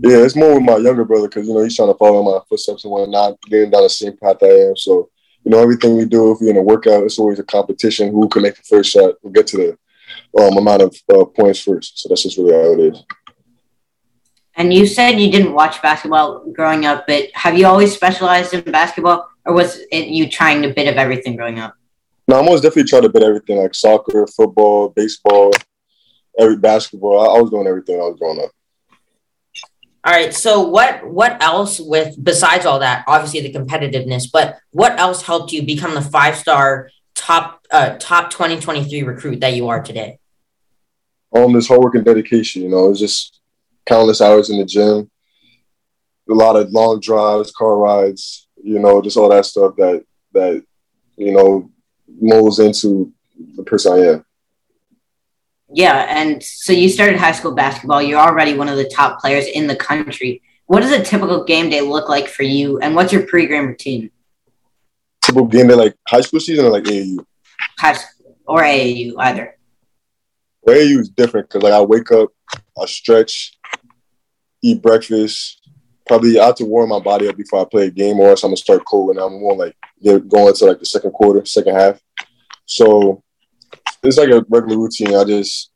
Yeah, 0.00 0.18
it's 0.18 0.36
more 0.36 0.54
with 0.54 0.62
my 0.62 0.76
younger 0.76 1.04
brother 1.04 1.28
because 1.28 1.46
you 1.46 1.54
know 1.54 1.62
he's 1.62 1.76
trying 1.76 1.92
to 1.92 1.98
follow 1.98 2.22
my 2.22 2.38
footsteps 2.48 2.84
and 2.84 2.92
whatnot, 2.92 3.40
getting 3.42 3.70
down 3.70 3.82
the 3.82 3.90
same 3.90 4.16
path 4.16 4.36
I 4.42 4.46
am. 4.46 4.76
So 4.76 5.10
you 5.44 5.50
know 5.50 5.58
everything 5.58 5.96
we 5.96 6.06
do, 6.06 6.32
if 6.32 6.38
we're 6.40 6.50
in 6.50 6.56
a 6.56 6.62
workout, 6.62 7.04
it's 7.04 7.18
always 7.18 7.38
a 7.38 7.44
competition. 7.44 8.12
Who 8.12 8.28
can 8.28 8.42
make 8.42 8.56
the 8.56 8.62
first 8.62 8.90
shot? 8.90 9.14
We'll 9.22 9.32
get 9.32 9.46
to 9.48 9.56
the 9.56 10.42
um, 10.42 10.56
amount 10.56 10.82
of 10.82 10.96
uh, 11.14 11.24
points 11.24 11.60
first. 11.60 11.98
So 11.98 12.08
that's 12.08 12.22
just 12.22 12.38
really 12.38 12.52
how 12.52 12.72
it 12.72 12.94
is. 12.94 13.04
And 14.56 14.72
you 14.72 14.86
said 14.86 15.20
you 15.20 15.30
didn't 15.30 15.52
watch 15.52 15.82
basketball 15.82 16.50
growing 16.52 16.86
up, 16.86 17.06
but 17.06 17.28
have 17.34 17.58
you 17.58 17.66
always 17.66 17.94
specialized 17.94 18.54
in 18.54 18.62
basketball, 18.72 19.28
or 19.44 19.54
was 19.54 19.80
it 19.92 20.08
you 20.08 20.30
trying 20.30 20.64
a 20.64 20.72
bit 20.72 20.88
of 20.88 20.96
everything 20.96 21.36
growing 21.36 21.58
up? 21.58 21.74
No, 22.26 22.38
I'm 22.38 22.46
always 22.46 22.62
definitely 22.62 22.88
trying 22.88 23.02
to 23.02 23.10
bit 23.10 23.22
everything 23.22 23.58
like 23.58 23.74
soccer, 23.74 24.26
football, 24.26 24.88
baseball, 24.88 25.52
every 26.38 26.56
basketball. 26.56 27.20
I, 27.20 27.36
I 27.36 27.40
was 27.40 27.50
doing 27.50 27.66
everything 27.66 27.96
I 27.96 28.04
was 28.04 28.18
growing 28.18 28.40
up. 28.40 28.50
All 30.04 30.12
right. 30.12 30.32
So 30.32 30.62
what 30.62 31.06
what 31.06 31.42
else 31.42 31.80
with 31.80 32.16
besides 32.22 32.64
all 32.64 32.78
that, 32.78 33.04
obviously 33.08 33.40
the 33.40 33.52
competitiveness, 33.52 34.30
but 34.32 34.56
what 34.70 34.98
else 34.98 35.22
helped 35.22 35.52
you 35.52 35.66
become 35.66 35.94
the 35.94 36.00
five 36.00 36.36
star 36.36 36.90
top 37.14 37.66
uh, 37.70 37.96
top 37.98 38.30
2023 38.30 39.02
recruit 39.02 39.40
that 39.40 39.54
you 39.54 39.68
are 39.68 39.82
today? 39.82 40.18
Um, 41.34 41.52
this 41.52 41.68
hard 41.68 41.80
work 41.80 41.96
and 41.96 42.04
dedication, 42.04 42.62
you 42.62 42.68
know, 42.68 42.90
it's 42.90 43.00
just 43.00 43.40
countless 43.86 44.20
hours 44.20 44.50
in 44.50 44.58
the 44.58 44.64
gym, 44.64 45.10
a 46.28 46.34
lot 46.34 46.56
of 46.56 46.70
long 46.72 47.00
drives, 47.00 47.52
car 47.52 47.76
rides, 47.76 48.48
you 48.62 48.78
know, 48.78 49.00
just 49.00 49.16
all 49.16 49.28
that 49.28 49.46
stuff 49.46 49.76
that 49.76 50.04
that 50.32 50.64
you 51.16 51.32
know 51.32 51.70
molds 52.20 52.58
into 52.58 53.12
the 53.56 53.62
person 53.62 53.92
I 53.92 54.06
am. 54.12 54.24
Yeah, 55.72 56.06
and 56.08 56.42
so 56.42 56.72
you 56.72 56.88
started 56.88 57.18
high 57.18 57.32
school 57.32 57.54
basketball. 57.54 58.02
You're 58.02 58.20
already 58.20 58.54
one 58.54 58.68
of 58.68 58.76
the 58.76 58.88
top 58.88 59.20
players 59.20 59.46
in 59.46 59.66
the 59.66 59.76
country. 59.76 60.42
What 60.66 60.80
does 60.80 60.92
a 60.92 61.02
typical 61.02 61.44
game 61.44 61.70
day 61.70 61.80
look 61.80 62.08
like 62.08 62.28
for 62.28 62.42
you, 62.42 62.78
and 62.80 62.94
what's 62.94 63.12
your 63.12 63.22
pregame 63.22 63.68
routine? 63.68 64.10
Typical 65.22 65.46
game 65.46 65.68
day, 65.68 65.74
like 65.74 65.96
high 66.08 66.20
school 66.20 66.40
season 66.40 66.66
or 66.66 66.70
like 66.70 66.84
AAU? 66.84 67.24
High 67.78 67.94
school 67.94 68.36
or 68.46 68.62
AAU, 68.62 69.14
either. 69.18 69.56
Well, 70.62 70.76
AAU 70.76 71.00
is 71.00 71.08
different 71.08 71.48
because 71.48 71.62
like 71.62 71.72
I 71.72 71.80
wake 71.80 72.10
up, 72.12 72.30
I 72.80 72.86
stretch, 72.86 73.55
eat 74.62 74.82
breakfast. 74.82 75.68
Probably 76.06 76.38
I 76.38 76.46
have 76.46 76.54
to 76.56 76.64
warm 76.64 76.90
my 76.90 77.00
body 77.00 77.28
up 77.28 77.36
before 77.36 77.60
I 77.60 77.64
play 77.64 77.86
a 77.86 77.90
game, 77.90 78.20
or 78.20 78.30
else 78.30 78.42
I'm 78.42 78.50
gonna 78.50 78.56
start 78.56 78.84
cold 78.84 79.10
and 79.10 79.18
I'm 79.18 79.40
more 79.40 79.56
like 79.56 79.76
get 80.02 80.28
going 80.28 80.54
to 80.54 80.64
like 80.64 80.78
the 80.78 80.86
second 80.86 81.12
quarter, 81.12 81.44
second 81.44 81.74
half. 81.74 82.00
So 82.66 83.22
it's 84.02 84.18
like 84.18 84.30
a 84.30 84.44
regular 84.48 84.78
routine. 84.78 85.14
I 85.14 85.24
just 85.24 85.72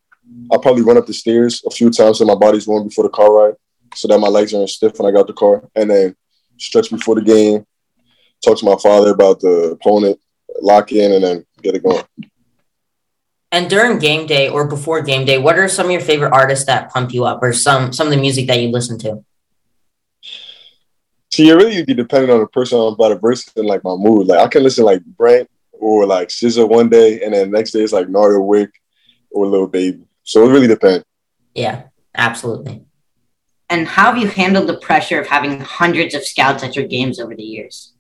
I 0.52 0.58
probably 0.58 0.82
run 0.82 0.96
up 0.96 1.06
the 1.06 1.14
stairs 1.14 1.62
a 1.66 1.70
few 1.70 1.90
times 1.90 2.18
so 2.18 2.24
my 2.24 2.34
body's 2.34 2.66
warm 2.66 2.86
before 2.86 3.04
the 3.04 3.10
car 3.10 3.32
ride, 3.32 3.54
so 3.94 4.08
that 4.08 4.18
my 4.18 4.28
legs 4.28 4.54
aren't 4.54 4.70
stiff 4.70 4.98
when 4.98 5.08
I 5.08 5.16
got 5.16 5.26
the 5.26 5.32
car, 5.32 5.68
and 5.74 5.90
then 5.90 6.14
stretch 6.58 6.90
before 6.90 7.16
the 7.16 7.22
game. 7.22 7.66
Talk 8.44 8.58
to 8.58 8.64
my 8.64 8.76
father 8.82 9.10
about 9.10 9.40
the 9.40 9.72
opponent, 9.72 10.18
lock 10.62 10.92
in, 10.92 11.12
and 11.12 11.24
then 11.24 11.46
get 11.62 11.74
it 11.74 11.82
going. 11.82 12.04
And 13.52 13.68
during 13.68 13.98
game 13.98 14.26
day 14.26 14.48
or 14.48 14.68
before 14.68 15.02
game 15.02 15.24
day, 15.24 15.38
what 15.38 15.58
are 15.58 15.68
some 15.68 15.86
of 15.86 15.92
your 15.92 16.00
favorite 16.00 16.32
artists 16.32 16.66
that 16.66 16.90
pump 16.90 17.12
you 17.12 17.24
up, 17.24 17.42
or 17.42 17.52
some 17.52 17.92
some 17.92 18.06
of 18.06 18.12
the 18.12 18.20
music 18.20 18.46
that 18.46 18.60
you 18.60 18.68
listen 18.68 18.98
to? 18.98 19.24
See, 21.32 21.48
it 21.48 21.54
really 21.54 21.84
be 21.84 21.94
depending 21.94 22.30
on 22.30 22.40
the 22.40 22.46
person 22.46 22.78
I'm 22.78 22.94
about 22.94 23.08
to 23.08 23.16
verse 23.16 23.50
and 23.56 23.66
like 23.66 23.82
my 23.82 23.96
mood. 23.96 24.28
Like 24.28 24.38
I 24.38 24.48
can 24.48 24.62
listen 24.62 24.84
like 24.84 25.04
Brent 25.04 25.50
or 25.72 26.06
like 26.06 26.28
SZA 26.28 26.68
one 26.68 26.88
day, 26.88 27.22
and 27.22 27.34
then 27.34 27.50
next 27.50 27.72
day 27.72 27.80
it's 27.80 27.92
like 27.92 28.08
Nardo 28.08 28.40
Wick 28.40 28.70
or 29.30 29.46
Lil 29.46 29.66
Baby. 29.66 30.04
So 30.22 30.48
it 30.48 30.52
really 30.52 30.68
depends. 30.68 31.04
Yeah, 31.54 31.84
absolutely. 32.14 32.84
And 33.68 33.86
how 33.86 34.12
have 34.12 34.18
you 34.18 34.28
handled 34.28 34.68
the 34.68 34.78
pressure 34.78 35.20
of 35.20 35.26
having 35.26 35.60
hundreds 35.60 36.14
of 36.14 36.24
scouts 36.24 36.62
at 36.62 36.76
your 36.76 36.86
games 36.86 37.18
over 37.18 37.34
the 37.34 37.42
years? 37.42 37.94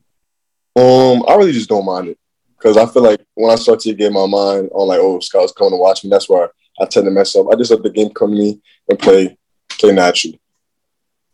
Um, 0.76 1.24
I 1.26 1.34
really 1.34 1.52
just 1.52 1.68
don't 1.68 1.84
mind 1.84 2.08
it 2.08 2.18
because 2.60 2.76
I 2.76 2.86
feel 2.86 3.02
like 3.02 3.24
when 3.34 3.50
I 3.50 3.54
start 3.54 3.80
to 3.80 3.94
get 3.94 4.12
my 4.12 4.26
mind 4.26 4.68
on 4.72 4.88
like, 4.88 5.00
oh, 5.00 5.18
scouts 5.20 5.52
coming 5.52 5.72
to 5.72 5.76
watch 5.78 6.04
me, 6.04 6.10
that's 6.10 6.28
where 6.28 6.50
I 6.78 6.84
tend 6.84 7.06
to 7.06 7.10
mess 7.10 7.34
up. 7.34 7.46
I 7.50 7.56
just 7.56 7.70
let 7.70 7.82
the 7.82 7.90
game 7.90 8.10
come 8.10 8.32
to 8.32 8.36
me 8.36 8.60
and 8.88 8.98
play 8.98 9.38
play 9.70 9.92
naturally. 9.92 10.40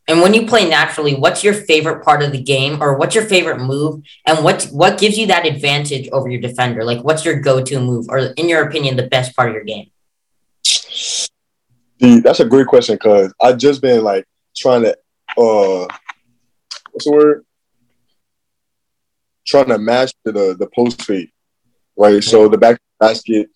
And 0.09 0.21
when 0.21 0.35
you 0.35 0.47
play 0.47 0.69
naturally, 0.69 1.17
what's 1.17 1.43
your 1.43 1.53
favorite 1.53 2.05
part 2.05 2.23
of 2.23 2.31
the 2.31 2.41
game, 2.41 2.81
or 2.81 2.97
what's 2.97 3.17
your 3.17 3.25
favorite 3.25 3.61
move, 3.61 4.03
and 4.25 4.45
what 4.45 4.65
what 4.67 5.01
gives 5.01 5.19
you 5.19 5.27
that 5.27 5.47
advantage 5.47 6.09
over 6.11 6.29
your 6.29 6.41
defender? 6.41 6.85
Like, 6.85 7.03
what's 7.03 7.25
your 7.25 7.41
go 7.41 7.61
to 7.61 7.81
move, 7.81 8.07
or 8.09 8.19
in 8.19 8.49
your 8.49 8.63
opinion, 8.63 8.97
the 8.97 9.09
best 9.09 9.35
part 9.35 9.49
of 9.49 9.55
your 9.55 9.65
game? 9.65 9.91
Dude, 11.99 12.23
that's 12.23 12.41
a 12.41 12.45
great 12.45 12.69
question 12.69 12.95
because 12.95 13.35
I've 13.41 13.59
just 13.59 13.83
been 13.83 14.05
like 14.05 14.27
trying 14.57 14.83
to, 14.83 14.91
uh, 15.39 15.89
what's 16.93 17.05
the 17.05 17.11
word? 17.11 17.46
Trying 19.47 19.69
to 19.69 19.79
master 19.79 20.19
the 20.25 20.57
the 20.59 20.69
post 20.75 21.03
fade, 21.03 21.31
right? 21.97 22.23
So 22.23 22.49
the 22.49 22.59
back 22.59 22.81
basket 22.99 23.49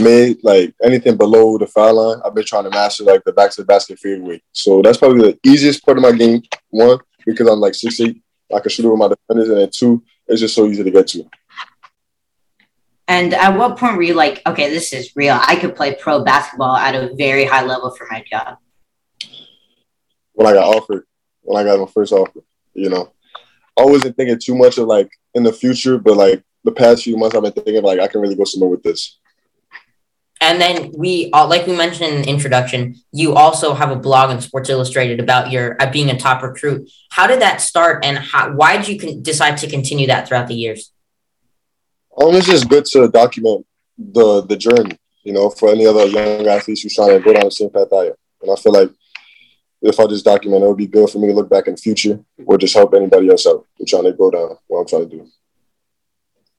mid, 0.00 0.38
like 0.42 0.74
anything 0.82 1.16
below 1.16 1.58
the 1.58 1.66
foul 1.66 1.94
line, 1.94 2.20
I've 2.24 2.34
been 2.34 2.44
trying 2.44 2.64
to 2.64 2.70
master 2.70 3.04
like 3.04 3.24
the 3.24 3.32
back 3.32 3.50
to 3.52 3.62
the 3.62 3.66
basket 3.66 3.98
fadeaway. 3.98 4.42
So 4.52 4.82
that's 4.82 4.98
probably 4.98 5.32
the 5.32 5.38
easiest 5.50 5.84
part 5.84 5.98
of 5.98 6.02
my 6.02 6.12
game. 6.12 6.42
One, 6.70 6.98
because 7.24 7.48
I'm 7.48 7.60
like 7.60 7.74
six 7.74 8.00
eight, 8.00 8.22
I 8.54 8.60
can 8.60 8.70
shoot 8.70 8.84
it 8.84 8.88
with 8.88 8.98
my 8.98 9.08
defenders, 9.08 9.48
and 9.48 9.58
then 9.58 9.70
two, 9.70 10.02
it's 10.26 10.40
just 10.40 10.54
so 10.54 10.66
easy 10.66 10.84
to 10.84 10.90
get 10.90 11.06
to. 11.08 11.28
And 13.08 13.32
at 13.32 13.56
what 13.56 13.78
point 13.78 13.96
were 13.96 14.02
you 14.02 14.12
like, 14.12 14.42
okay, 14.46 14.68
this 14.68 14.92
is 14.92 15.16
real? 15.16 15.38
I 15.40 15.56
could 15.56 15.74
play 15.74 15.94
pro 15.94 16.22
basketball 16.22 16.76
at 16.76 16.94
a 16.94 17.14
very 17.16 17.46
high 17.46 17.64
level 17.64 17.90
for 17.90 18.06
my 18.10 18.22
job. 18.30 18.58
When 20.34 20.46
I 20.46 20.52
got 20.52 20.76
offered, 20.76 21.06
when 21.40 21.58
I 21.58 21.64
got 21.64 21.80
my 21.80 21.90
first 21.90 22.12
offer, 22.12 22.40
you 22.74 22.90
know, 22.90 23.10
I 23.78 23.84
wasn't 23.84 24.16
thinking 24.16 24.38
too 24.42 24.56
much 24.56 24.78
of 24.78 24.86
like 24.86 25.10
in 25.34 25.42
the 25.44 25.52
future, 25.52 25.98
but 25.98 26.16
like 26.16 26.42
the 26.64 26.72
past 26.72 27.04
few 27.04 27.16
months, 27.16 27.36
I've 27.36 27.42
been 27.42 27.52
thinking 27.52 27.82
like 27.82 28.00
I 28.00 28.08
can 28.08 28.20
really 28.20 28.34
go 28.34 28.44
somewhere 28.44 28.70
with 28.70 28.82
this. 28.82 29.18
And 30.40 30.60
then 30.60 30.92
we, 30.96 31.30
uh, 31.32 31.46
like 31.48 31.66
we 31.66 31.76
mentioned 31.76 32.14
in 32.14 32.22
the 32.22 32.28
introduction, 32.28 32.94
you 33.12 33.34
also 33.34 33.74
have 33.74 33.90
a 33.90 33.96
blog 33.96 34.30
on 34.30 34.40
Sports 34.40 34.70
Illustrated 34.70 35.18
about 35.18 35.50
your 35.50 35.76
uh, 35.80 35.90
being 35.90 36.10
a 36.10 36.18
top 36.18 36.42
recruit. 36.42 36.88
How 37.10 37.26
did 37.26 37.40
that 37.40 37.60
start, 37.60 38.04
and 38.04 38.18
how, 38.18 38.52
why 38.52 38.76
did 38.76 38.88
you 38.88 38.98
con- 39.00 39.22
decide 39.22 39.56
to 39.58 39.68
continue 39.68 40.06
that 40.06 40.28
throughout 40.28 40.46
the 40.46 40.54
years? 40.54 40.92
Um, 42.20 42.34
it's 42.34 42.46
just 42.46 42.68
good 42.68 42.84
to 42.92 43.08
document 43.08 43.66
the 43.96 44.42
the 44.42 44.56
journey, 44.56 44.96
you 45.24 45.32
know, 45.32 45.50
for 45.50 45.70
any 45.70 45.86
other 45.86 46.06
young 46.06 46.46
athletes 46.46 46.82
who's 46.82 46.94
trying 46.94 47.18
to 47.18 47.20
go 47.20 47.32
down 47.32 47.44
the 47.44 47.50
same 47.50 47.70
path 47.70 47.92
I 47.92 48.06
am. 48.06 48.12
And 48.42 48.50
I 48.52 48.56
feel 48.56 48.72
like 48.72 48.90
if 49.80 50.00
I 50.00 50.06
just 50.06 50.24
document, 50.24 50.62
it 50.62 50.66
would 50.66 50.76
be 50.76 50.86
good 50.86 51.08
for 51.08 51.18
me 51.18 51.28
to 51.28 51.34
look 51.34 51.48
back 51.48 51.68
in 51.68 51.74
the 51.74 51.80
future 51.80 52.20
or 52.44 52.58
just 52.58 52.74
help 52.74 52.94
anybody 52.94 53.28
else 53.30 53.46
out 53.46 53.66
who's 53.76 53.90
trying 53.90 54.04
to 54.04 54.12
go 54.12 54.30
down 54.30 54.56
what 54.66 54.80
I'm 54.80 54.86
trying 54.86 55.08
to 55.08 55.16
do. 55.16 55.28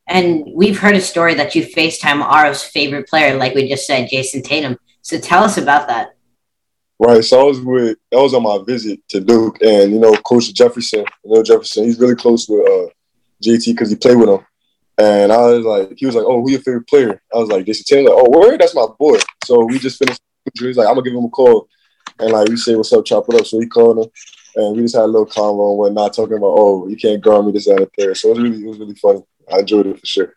And 0.08 0.44
we've 0.56 0.80
heard 0.80 0.96
a 0.96 1.02
story 1.02 1.36
that 1.36 1.54
you 1.54 1.66
FaceTime 1.66 2.24
Arav's 2.24 2.64
favorite 2.64 3.08
player, 3.08 3.38
like 3.38 3.54
we 3.54 3.70
just 3.70 3.86
said, 3.86 4.10
Jayson 4.10 4.44
Tatum. 4.44 4.78
So 5.02 5.20
tell 5.20 5.44
us 5.44 5.58
about 5.58 5.88
that. 5.88 6.16
Right. 7.00 7.24
So 7.24 7.40
I 7.40 7.44
was 7.44 7.62
with 7.62 7.98
that 8.12 8.18
was 8.18 8.34
on 8.34 8.44
my 8.44 8.60
visit 8.66 9.00
to 9.10 9.22
Duke, 9.22 9.62
and 9.62 9.94
you 9.94 10.00
know, 10.00 10.14
Coach 10.18 10.54
Jefferson, 10.54 11.06
you 11.24 11.34
know 11.34 11.42
Jefferson, 11.42 11.86
he's 11.86 11.98
really 11.98 12.16
close 12.16 12.50
with 12.50 12.68
uh, 12.68 12.92
JT 13.42 13.68
because 13.68 13.90
he 13.90 13.96
played 13.96 14.18
with 14.18 14.28
him. 14.28 14.46
And 14.98 15.32
I 15.32 15.38
was 15.38 15.64
like, 15.64 15.94
he 15.96 16.06
was 16.06 16.16
like, 16.16 16.26
"Oh, 16.28 16.42
who 16.42 16.52
your 16.52 16.60
favorite 16.60 16.90
player?" 16.90 17.22
I 17.34 17.38
was 17.38 17.48
like, 17.48 17.66
"Jayson 17.66 17.86
Tatum." 17.86 18.06
Like, 18.06 18.16
"Oh, 18.18 18.30
where? 18.38 18.58
That's 18.58 18.76
my 18.76 18.86
boy." 19.00 19.18
So 19.46 19.64
we 19.64 19.80
just 19.80 19.98
finished. 19.98 20.20
He's 20.60 20.76
like, 20.76 20.90
"I'm 20.90 20.96
gonna 20.96 21.04
give 21.04 21.14
him 21.14 21.24
a 21.24 21.30
call," 21.30 21.70
and 22.20 22.32
like 22.32 22.50
we 22.50 22.58
say, 22.58 22.76
"What's 22.76 22.94
up?" 22.94 23.06
Chop 23.06 23.26
it 23.30 23.40
up. 23.40 23.46
So 23.46 23.60
he 23.60 23.68
called 23.68 24.00
him, 24.00 24.12
and 24.56 24.76
we 24.76 24.84
just 24.84 24.96
had 24.96 25.06
a 25.06 25.08
little 25.08 25.26
convo 25.26 25.70
and 25.70 25.78
whatnot, 25.78 26.14
talking 26.14 26.38
about, 26.38 26.56
"Oh, 26.58 26.88
you 26.88 26.96
can't 26.96 27.22
guard 27.22 27.46
me 27.46 27.52
this 27.52 27.68
and 27.68 27.80
that 27.80 27.92
there." 27.98 28.16
So 28.16 28.30
it 28.30 28.32
was 28.34 28.42
really, 28.42 28.64
it 28.64 28.68
was 28.68 28.80
really 28.80 28.96
funny. 28.96 29.24
I 29.52 29.60
enjoyed 29.60 29.88
it 29.88 30.00
for 30.00 30.06
sure. 30.06 30.34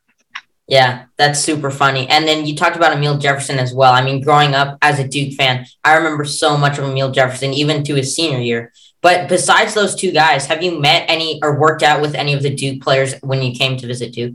Yeah, 0.69 1.05
that's 1.19 1.41
super 1.41 1.71
funny. 1.71 2.09
And 2.09 2.27
then 2.27 2.47
you 2.47 2.57
talked 2.57 2.77
about 2.77 2.97
Amile 2.97 3.19
Jefferson 3.19 3.59
as 3.59 3.75
well. 3.75 3.93
I 3.93 4.03
mean, 4.03 4.23
growing 4.23 4.55
up 4.55 4.79
as 4.81 4.99
a 4.99 5.07
Duke 5.07 5.35
fan, 5.35 5.67
I 5.85 5.97
remember 5.97 6.25
so 6.25 6.57
much 6.57 6.79
of 6.79 6.85
Amile 6.85 7.13
Jefferson, 7.13 7.53
even 7.53 7.83
to 7.85 7.95
his 7.95 8.15
senior 8.15 8.39
year. 8.39 8.73
But 9.03 9.29
besides 9.29 9.75
those 9.75 9.97
two 9.97 10.13
guys, 10.13 10.47
have 10.47 10.63
you 10.63 10.81
met 10.81 11.05
any 11.09 11.41
or 11.43 11.59
worked 11.59 11.83
out 11.83 12.01
with 12.01 12.15
any 12.15 12.33
of 12.33 12.43
the 12.43 12.55
Duke 12.55 12.81
players 12.81 13.15
when 13.23 13.43
you 13.43 13.53
came 13.53 13.77
to 13.77 13.87
visit 13.87 14.13
Duke? 14.13 14.35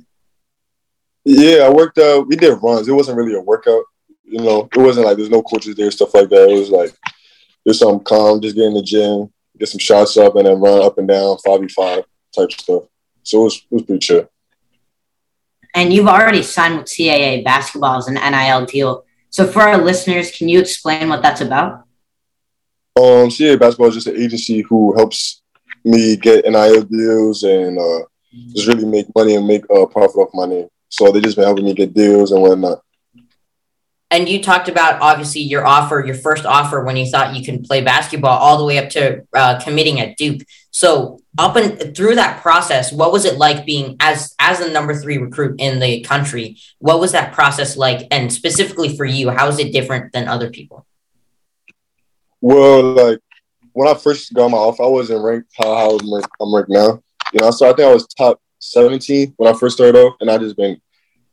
Yeah, 1.23 1.63
I 1.63 1.69
worked 1.69 1.97
out. 1.97 2.27
We 2.27 2.35
did 2.35 2.59
runs. 2.61 2.87
It 2.87 2.93
wasn't 2.93 3.17
really 3.17 3.33
a 3.33 3.41
workout. 3.41 3.83
You 4.23 4.41
know, 4.41 4.69
it 4.71 4.77
wasn't 4.77 5.05
like 5.05 5.17
there's 5.17 5.29
no 5.29 5.41
coaches 5.41 5.75
there, 5.75 5.89
stuff 5.89 6.13
like 6.13 6.29
that. 6.29 6.49
It 6.49 6.59
was 6.59 6.69
like 6.69 6.93
just 7.67 7.79
some 7.81 7.99
calm, 7.99 8.41
just 8.41 8.55
get 8.55 8.65
in 8.65 8.73
the 8.73 8.81
gym, 8.81 9.31
get 9.57 9.67
some 9.67 9.79
shots 9.79 10.15
up, 10.17 10.35
and 10.35 10.45
then 10.45 10.59
run 10.59 10.81
up 10.81 10.97
and 10.97 11.07
down, 11.07 11.37
5v5 11.45 12.03
type 12.33 12.51
stuff. 12.51 12.83
So 13.23 13.41
it 13.41 13.43
was, 13.43 13.55
it 13.57 13.75
was 13.75 13.83
pretty 13.83 13.99
chill. 13.99 14.29
And 15.73 15.91
you've 15.91 16.07
already 16.07 16.43
signed 16.43 16.77
with 16.77 16.87
CAA 16.87 17.43
basketball 17.43 17.97
as 17.97 18.07
an 18.07 18.15
NIL 18.15 18.65
deal. 18.65 19.03
So 19.29 19.45
for 19.45 19.61
our 19.61 19.77
listeners, 19.77 20.31
can 20.31 20.47
you 20.47 20.59
explain 20.59 21.09
what 21.09 21.21
that's 21.21 21.41
about? 21.41 21.83
Um, 22.95 23.29
CAA 23.29 23.59
basketball 23.59 23.89
is 23.89 23.95
just 23.95 24.07
an 24.07 24.15
agency 24.15 24.61
who 24.61 24.95
helps 24.95 25.41
me 25.83 26.15
get 26.15 26.45
NIL 26.45 26.83
deals 26.83 27.43
and 27.43 27.77
uh, 27.77 28.05
just 28.55 28.67
really 28.67 28.85
make 28.85 29.13
money 29.13 29.35
and 29.35 29.47
make 29.47 29.65
a 29.69 29.81
uh, 29.81 29.85
profit 29.85 30.17
off 30.17 30.29
my 30.33 30.45
name. 30.45 30.67
So 30.89 31.11
they 31.11 31.19
just 31.19 31.35
been 31.35 31.45
helping 31.45 31.65
me 31.65 31.73
get 31.73 31.93
deals 31.93 32.31
and 32.31 32.41
whatnot. 32.41 32.81
And 34.09 34.29
you 34.29 34.41
talked 34.41 34.69
about 34.69 35.01
obviously 35.01 35.41
your 35.41 35.65
offer, 35.65 36.03
your 36.05 36.15
first 36.15 36.45
offer 36.45 36.83
when 36.83 36.95
you 36.95 37.09
thought 37.09 37.35
you 37.35 37.43
could 37.43 37.65
play 37.65 37.81
basketball, 37.81 38.37
all 38.37 38.57
the 38.57 38.63
way 38.63 38.77
up 38.77 38.89
to 38.91 39.23
uh, 39.33 39.59
committing 39.61 39.99
at 39.99 40.15
Duke. 40.17 40.41
So 40.71 41.19
up 41.37 41.55
and 41.55 41.95
through 41.95 42.15
that 42.15 42.41
process, 42.41 42.93
what 42.93 43.11
was 43.11 43.25
it 43.25 43.37
like 43.37 43.65
being 43.65 43.97
as 43.99 44.33
as 44.39 44.59
the 44.59 44.69
number 44.69 44.95
three 44.95 45.17
recruit 45.17 45.59
in 45.59 45.79
the 45.79 46.01
country? 46.01 46.57
What 46.79 46.99
was 46.99 47.11
that 47.11 47.33
process 47.33 47.75
like, 47.75 48.07
and 48.11 48.31
specifically 48.31 48.95
for 48.95 49.05
you, 49.05 49.29
how 49.29 49.47
is 49.47 49.59
it 49.59 49.73
different 49.73 50.13
than 50.13 50.27
other 50.27 50.49
people? 50.49 50.85
Well, 52.39 52.83
like 52.83 53.19
when 53.73 53.89
I 53.89 53.93
first 53.93 54.33
got 54.33 54.49
my 54.49 54.57
offer, 54.57 54.83
I 54.83 54.87
wasn't 54.87 55.23
ranked 55.23 55.51
how, 55.57 55.75
how 55.75 55.97
I'm, 55.97 56.13
ranked, 56.13 56.29
I'm 56.39 56.55
ranked 56.55 56.69
now. 56.69 57.01
You 57.33 57.41
know, 57.41 57.51
so 57.51 57.65
I 57.65 57.73
think 57.73 57.89
I 57.89 57.93
was 57.93 58.07
top 58.07 58.39
17 58.59 59.33
when 59.37 59.53
I 59.53 59.57
first 59.57 59.75
started 59.75 59.99
off, 59.99 60.15
and 60.21 60.31
I 60.31 60.37
just 60.37 60.55
been 60.55 60.79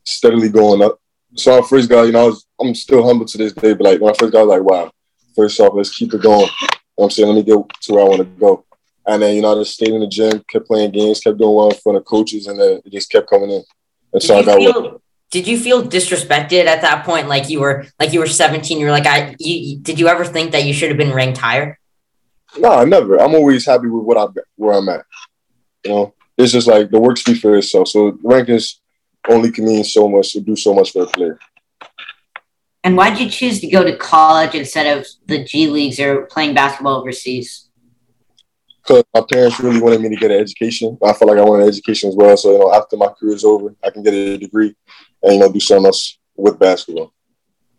steadily 0.05 0.49
going 0.49 0.83
up. 0.83 0.99
So 1.37 1.59
I 1.59 1.67
first 1.67 1.89
got, 1.89 2.03
you 2.03 2.13
know, 2.13 2.23
I 2.23 2.27
was 2.27 2.47
I'm 2.61 2.75
still 2.75 3.05
humble 3.05 3.27
to 3.27 3.39
this 3.39 3.53
day, 3.53 3.75
but 3.75 3.85
like 3.85 4.01
when 4.01 4.13
I 4.13 4.17
first 4.17 4.33
got, 4.33 4.41
I 4.41 4.45
was 4.45 4.59
like, 4.59 4.71
wow, 4.71 4.91
first 5.35 5.61
off, 5.61 5.75
let's 5.75 5.95
keep 5.95 6.15
it 6.15 6.23
going. 6.23 6.49
You 6.61 6.69
know 6.99 7.05
I'm 7.05 7.11
saying, 7.11 7.29
let 7.29 7.35
me 7.35 7.43
get 7.43 7.59
to 7.83 7.93
where 7.93 8.05
I 8.05 8.09
want 8.09 8.21
to 8.21 8.25
go. 8.25 8.65
And 9.07 9.23
then, 9.23 9.35
you 9.35 9.43
know, 9.43 9.53
I 9.53 9.61
just 9.61 9.75
stayed 9.75 9.91
in 9.91 10.01
the 10.01 10.07
gym, 10.07 10.43
kept 10.49 10.67
playing 10.67 10.93
games, 10.93 11.21
kept 11.21 11.39
doing 11.39 11.55
well 11.55 11.71
in 11.71 11.77
front 11.77 11.99
of 11.99 12.05
coaches, 12.05 12.47
and 12.47 12.59
then 12.59 12.81
it 12.85 12.93
just 12.93 13.11
kept 13.11 13.29
coming 13.29 13.51
in. 13.51 13.63
And 14.13 14.23
so 14.23 14.39
I 14.39 14.43
got 14.43 14.57
feel, 14.57 15.03
Did 15.31 15.47
you 15.47 15.59
feel 15.59 15.83
disrespected 15.83 16.67
at 16.67 16.81
that 16.83 17.05
point? 17.05 17.29
Like 17.29 17.51
you 17.51 17.61
were 17.61 17.87
like 17.99 18.13
you 18.13 18.21
were 18.21 18.27
17, 18.27 18.79
you 18.79 18.87
were 18.87 18.93
like, 18.93 19.07
I 19.07 19.35
you, 19.39 19.79
did 19.79 19.99
you 19.99 20.09
ever 20.09 20.25
think 20.25 20.53
that 20.53 20.65
you 20.65 20.73
should 20.73 20.89
have 20.89 20.99
been 20.99 21.13
ranked 21.13 21.39
higher? 21.39 21.79
No, 22.57 22.71
I 22.71 22.85
never. 22.85 23.21
I'm 23.21 23.35
always 23.35 23.67
happy 23.67 23.89
with 23.89 24.05
what 24.05 24.17
I 24.17 24.27
where 24.57 24.79
I'm 24.79 24.89
at. 24.89 25.05
You 25.85 25.91
know, 25.91 26.15
it's 26.39 26.53
just 26.53 26.69
like 26.69 26.91
the 26.91 27.01
work 27.01 27.19
speaks 27.19 27.41
for 27.41 27.57
itself. 27.57 27.89
So 27.89 28.13
rankings 28.13 28.79
only 29.29 29.51
can 29.51 29.65
mean 29.65 29.85
so 29.85 30.09
much 30.09 30.33
to 30.33 30.41
do 30.41 30.57
so 30.57 30.75
much 30.75 30.93
for 30.93 31.05
a 31.05 31.07
player. 31.07 31.39
And 32.83 32.97
why 32.97 33.11
did 33.11 33.21
you 33.21 33.31
choose 33.31 33.61
to 33.61 33.67
go 33.67 33.83
to 33.83 33.97
college 33.97 34.55
instead 34.55 34.99
of 34.99 35.07
the 35.27 35.43
G 35.43 35.69
leagues 35.69 35.99
or 35.99 36.27
playing 36.27 36.55
basketball 36.55 37.01
overseas? 37.01 37.69
Because 38.83 39.05
my 39.15 39.23
parents 39.31 39.59
really 39.59 39.81
wanted 39.81 40.03
me 40.03 40.11
to 40.11 40.17
get 40.17 40.31
an 40.31 40.39
education. 40.39 40.99
I 41.03 41.15
felt 41.15 41.31
like 41.31 41.39
I 41.39 41.43
wanted 41.43 41.63
an 41.63 41.69
education 41.71 42.11
as 42.11 42.17
well. 42.17 42.37
So 42.37 42.53
you 42.53 42.59
know, 42.59 42.75
after 42.75 42.99
my 42.99 43.09
career 43.09 43.35
is 43.35 43.45
over, 43.45 43.75
I 43.83 43.89
can 43.89 44.03
get 44.03 44.13
a 44.13 44.37
degree 44.37 44.75
and 45.23 45.35
you 45.35 45.41
know 45.41 45.51
do 45.51 45.61
something 45.61 45.87
else 45.87 46.19
with 46.37 46.59
basketball. 46.59 47.13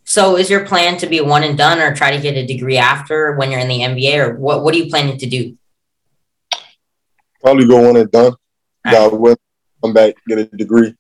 So, 0.08 0.38
is 0.38 0.52
your 0.52 0.66
plan 0.66 0.98
to 0.98 1.08
be 1.08 1.20
one 1.22 1.44
and 1.44 1.58
done, 1.58 1.80
or 1.80 1.94
try 1.96 2.16
to 2.16 2.22
get 2.22 2.38
a 2.38 2.46
degree 2.46 2.78
after 2.78 3.36
when 3.36 3.50
you're 3.52 3.60
in 3.60 3.68
the 3.68 3.80
NBA, 3.80 4.24
or 4.24 4.36
what? 4.36 4.64
What 4.64 4.74
are 4.76 4.78
you 4.78 4.88
planning 4.88 5.18
to 5.18 5.26
do? 5.26 5.58
Probably 7.42 7.68
go 7.68 7.88
one 7.88 7.98
and 7.98 8.12
done. 8.12 8.34
Right. 8.86 9.12
Win, 9.12 9.36
come 9.84 9.94
back, 9.94 10.14
get 10.28 10.38
a 10.38 10.46
degree. 10.46 10.96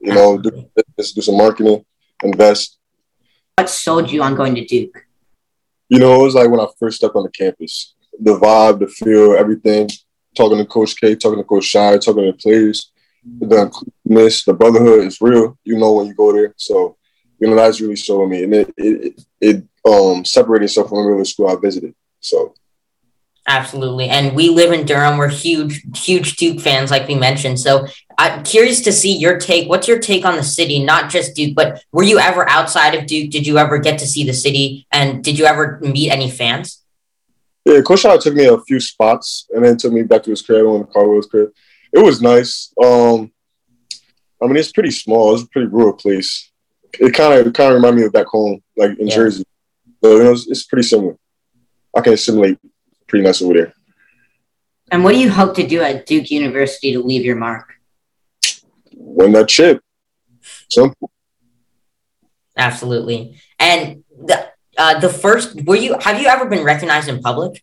You 0.00 0.14
know, 0.14 0.38
do, 0.38 0.50
do 0.96 1.22
some 1.22 1.36
marketing, 1.36 1.84
invest. 2.22 2.78
What 3.56 3.68
sold 3.68 4.10
you 4.10 4.22
on 4.22 4.34
going 4.34 4.54
to 4.54 4.64
Duke? 4.64 5.06
You 5.88 5.98
know, 5.98 6.20
it 6.20 6.24
was 6.24 6.34
like 6.34 6.48
when 6.48 6.60
I 6.60 6.66
first 6.78 6.96
stepped 6.98 7.16
on 7.16 7.24
the 7.24 7.30
campus. 7.30 7.94
The 8.18 8.38
vibe, 8.38 8.80
the 8.80 8.88
feel, 8.88 9.34
everything. 9.34 9.88
Talking 10.36 10.58
to 10.58 10.64
Coach 10.64 10.96
K, 11.00 11.16
talking 11.16 11.38
to 11.38 11.44
Coach 11.44 11.64
Scheyer, 11.64 12.00
talking 12.00 12.24
to 12.24 12.32
the 12.32 12.38
players, 12.38 12.92
the 13.24 13.62
inclusiveness, 13.62 14.44
the 14.44 14.54
brotherhood 14.54 15.06
is 15.06 15.20
real. 15.20 15.58
You 15.64 15.76
know 15.78 15.92
when 15.94 16.06
you 16.06 16.14
go 16.14 16.32
there. 16.32 16.54
So, 16.56 16.96
you 17.38 17.48
know, 17.48 17.56
that's 17.56 17.80
really 17.80 17.96
showing 17.96 18.30
me. 18.30 18.44
And 18.44 18.54
it 18.54 18.74
it, 18.76 19.24
it 19.40 19.64
um 19.84 20.24
separated 20.24 20.66
itself 20.66 20.88
from 20.88 21.06
the 21.06 21.14
other 21.14 21.24
school 21.24 21.48
I 21.48 21.56
visited. 21.56 21.94
So 22.20 22.54
Absolutely. 23.46 24.08
And 24.08 24.36
we 24.36 24.48
live 24.50 24.72
in 24.72 24.86
Durham. 24.86 25.16
We're 25.18 25.28
huge, 25.28 25.82
huge 25.96 26.36
Duke 26.36 26.60
fans, 26.60 26.90
like 26.90 27.08
we 27.08 27.14
mentioned. 27.14 27.58
So 27.58 27.86
I'm 28.18 28.44
curious 28.44 28.80
to 28.82 28.92
see 28.92 29.16
your 29.16 29.38
take. 29.38 29.68
What's 29.68 29.88
your 29.88 29.98
take 29.98 30.24
on 30.24 30.36
the 30.36 30.42
city? 30.42 30.84
Not 30.84 31.10
just 31.10 31.34
Duke, 31.34 31.54
but 31.54 31.82
were 31.90 32.02
you 32.02 32.18
ever 32.18 32.48
outside 32.48 32.94
of 32.94 33.06
Duke? 33.06 33.30
Did 33.30 33.46
you 33.46 33.58
ever 33.58 33.78
get 33.78 33.98
to 34.00 34.06
see 34.06 34.24
the 34.24 34.34
city? 34.34 34.86
And 34.92 35.24
did 35.24 35.38
you 35.38 35.46
ever 35.46 35.80
meet 35.82 36.10
any 36.10 36.30
fans? 36.30 36.82
Yeah, 37.64 37.80
Coach 37.80 38.00
Shaw 38.00 38.16
took 38.18 38.34
me 38.34 38.46
a 38.46 38.58
few 38.60 38.80
spots 38.80 39.46
and 39.50 39.64
then 39.64 39.76
took 39.76 39.92
me 39.92 40.02
back 40.02 40.22
to 40.24 40.30
his 40.30 40.42
crib 40.42 40.66
on 40.66 40.80
the 40.80 40.86
Carwell's 40.86 41.26
crib. 41.26 41.50
It 41.92 41.98
was 41.98 42.22
nice. 42.22 42.72
Um, 42.82 43.32
I 44.42 44.46
mean, 44.46 44.56
it's 44.56 44.72
pretty 44.72 44.90
small. 44.90 45.34
It's 45.34 45.42
a 45.42 45.48
pretty 45.48 45.68
rural 45.68 45.92
place. 45.92 46.50
It 46.98 47.14
kind 47.14 47.46
of 47.46 47.52
kind 47.52 47.70
of 47.70 47.76
reminded 47.76 48.00
me 48.00 48.06
of 48.06 48.12
back 48.12 48.26
home, 48.26 48.62
like 48.76 48.98
in 48.98 49.08
yeah. 49.08 49.14
Jersey. 49.14 49.44
So 50.02 50.16
you 50.16 50.24
know, 50.24 50.32
it's, 50.32 50.48
it's 50.48 50.64
pretty 50.64 50.86
similar. 50.86 51.16
I 51.96 52.00
can 52.00 52.14
assimilate 52.14 52.58
pretty 53.10 53.24
nice 53.24 53.42
over 53.42 53.54
there. 53.54 53.74
And 54.90 55.04
what 55.04 55.12
do 55.12 55.18
you 55.18 55.30
hope 55.30 55.54
to 55.56 55.66
do 55.66 55.82
at 55.82 56.06
Duke 56.06 56.30
University 56.30 56.92
to 56.92 57.00
leave 57.00 57.24
your 57.24 57.36
mark? 57.36 57.74
Win 58.94 59.32
that 59.32 59.48
chip. 59.48 59.82
Simple. 60.68 61.10
Absolutely. 62.56 63.40
And 63.58 64.04
the 64.24 64.48
uh, 64.76 64.98
the 65.00 65.08
first 65.08 65.62
were 65.64 65.76
you 65.76 65.96
have 66.00 66.20
you 66.20 66.26
ever 66.28 66.46
been 66.46 66.64
recognized 66.64 67.08
in 67.08 67.20
public? 67.20 67.62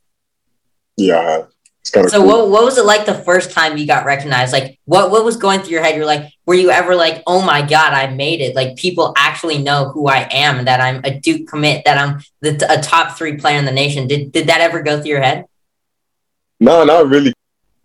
Yeah. 0.95 1.45
It's 1.88 1.93
kind 1.93 2.06
of 2.06 2.12
so 2.12 2.19
cool. 2.19 2.28
what, 2.28 2.50
what 2.50 2.63
was 2.65 2.78
it 2.78 2.84
like 2.84 3.06
the 3.06 3.13
first 3.13 3.52
time 3.52 3.78
you 3.78 3.88
got 3.88 4.06
recognized? 4.06 4.52
Like 4.52 4.78
what 4.84 5.10
what 5.10 5.23
was 5.23 5.38
going 5.38 5.62
through 5.62 5.71
your 5.71 5.82
head? 5.82 5.95
You're 5.95 6.06
like, 6.06 6.30
were 6.45 6.54
you 6.54 6.69
ever 6.69 6.95
like, 6.95 7.23
oh 7.26 7.41
my 7.41 7.62
God, 7.62 7.93
I 7.93 8.08
made 8.08 8.41
it? 8.41 8.58
Like 8.58 8.76
people 8.76 9.13
actually 9.15 9.60
know 9.60 9.88
who 9.88 10.10
I 10.10 10.28
am, 10.30 10.65
that 10.65 10.82
I'm 10.82 11.00
a 11.06 11.17
Duke 11.17 11.47
commit, 11.47 11.86
that 11.86 11.97
I'm 11.97 12.19
the, 12.41 12.58
a 12.69 12.82
top 12.82 13.17
three 13.17 13.38
player 13.38 13.58
in 13.58 13.63
the 13.63 13.71
nation. 13.71 14.06
Did 14.06 14.34
did 14.34 14.47
that 14.47 14.60
ever 14.60 14.82
go 14.82 14.97
through 14.97 15.12
your 15.12 15.21
head? 15.21 15.45
No, 16.60 16.84
not 16.84 17.08
really. 17.08 17.32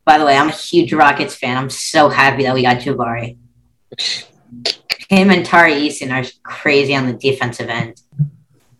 By 0.04 0.18
the 0.18 0.24
way, 0.24 0.36
I'm 0.36 0.48
a 0.48 0.52
huge 0.52 0.92
Rockets 0.92 1.36
fan. 1.36 1.56
I'm 1.56 1.70
so 1.70 2.08
happy 2.08 2.42
that 2.42 2.54
we 2.54 2.62
got 2.62 2.78
Jabari. 2.78 3.36
Him 5.10 5.30
and 5.30 5.46
Tari 5.46 5.74
Eason 5.74 6.10
are 6.10 6.28
crazy 6.42 6.96
on 6.96 7.06
the 7.06 7.12
defensive 7.12 7.68
end. 7.68 8.02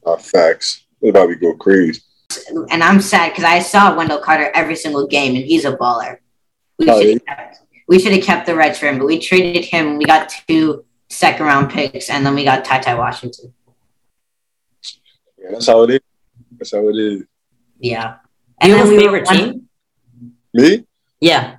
Uh, 0.05 0.17
facts. 0.17 0.85
They 1.01 1.11
about 1.11 1.29
to 1.29 1.37
go 1.37 1.55
crazy. 1.55 2.01
And 2.71 2.83
I'm 2.83 3.01
sad 3.01 3.31
because 3.31 3.45
I 3.45 3.59
saw 3.61 3.95
Wendell 3.95 4.19
Carter 4.19 4.51
every 4.55 4.77
single 4.77 5.07
game, 5.07 5.37
and 5.37 5.45
he's 5.45 5.65
a 5.65 5.77
baller. 5.77 6.19
We 6.79 6.89
oh, 6.89 7.01
should 7.01 7.13
have 7.13 7.25
kept, 7.25 7.61
we 7.89 7.99
should 7.99 8.13
have 8.13 8.25
kept 8.25 8.47
the 8.47 8.55
Reds 8.55 8.79
for 8.79 8.87
him, 8.87 8.99
but 8.99 9.07
we 9.07 9.19
traded 9.19 9.65
him. 9.65 9.99
We 9.99 10.05
got 10.05 10.33
two 10.49 10.85
second 11.09 11.47
round 11.47 11.71
picks, 11.71 12.11
and 12.11 12.25
then 12.25 12.35
we 12.35 12.45
got 12.45 12.65
Ty 12.65 12.81
Ty 12.81 12.95
Washington. 12.95 13.53
Yeah, 15.39 15.51
that's 15.53 15.67
how 15.67 15.83
it 15.83 15.91
is. 15.91 16.01
That's 16.59 16.73
how 16.73 16.89
it 16.89 16.97
is. 16.97 17.25
Yeah. 17.79 18.17
And 18.61 18.71
you 18.71 18.79
have 18.79 18.89
a 18.89 18.97
favorite 18.97 19.27
team? 19.27 19.69
Me? 20.55 20.85
Yeah. 21.21 21.57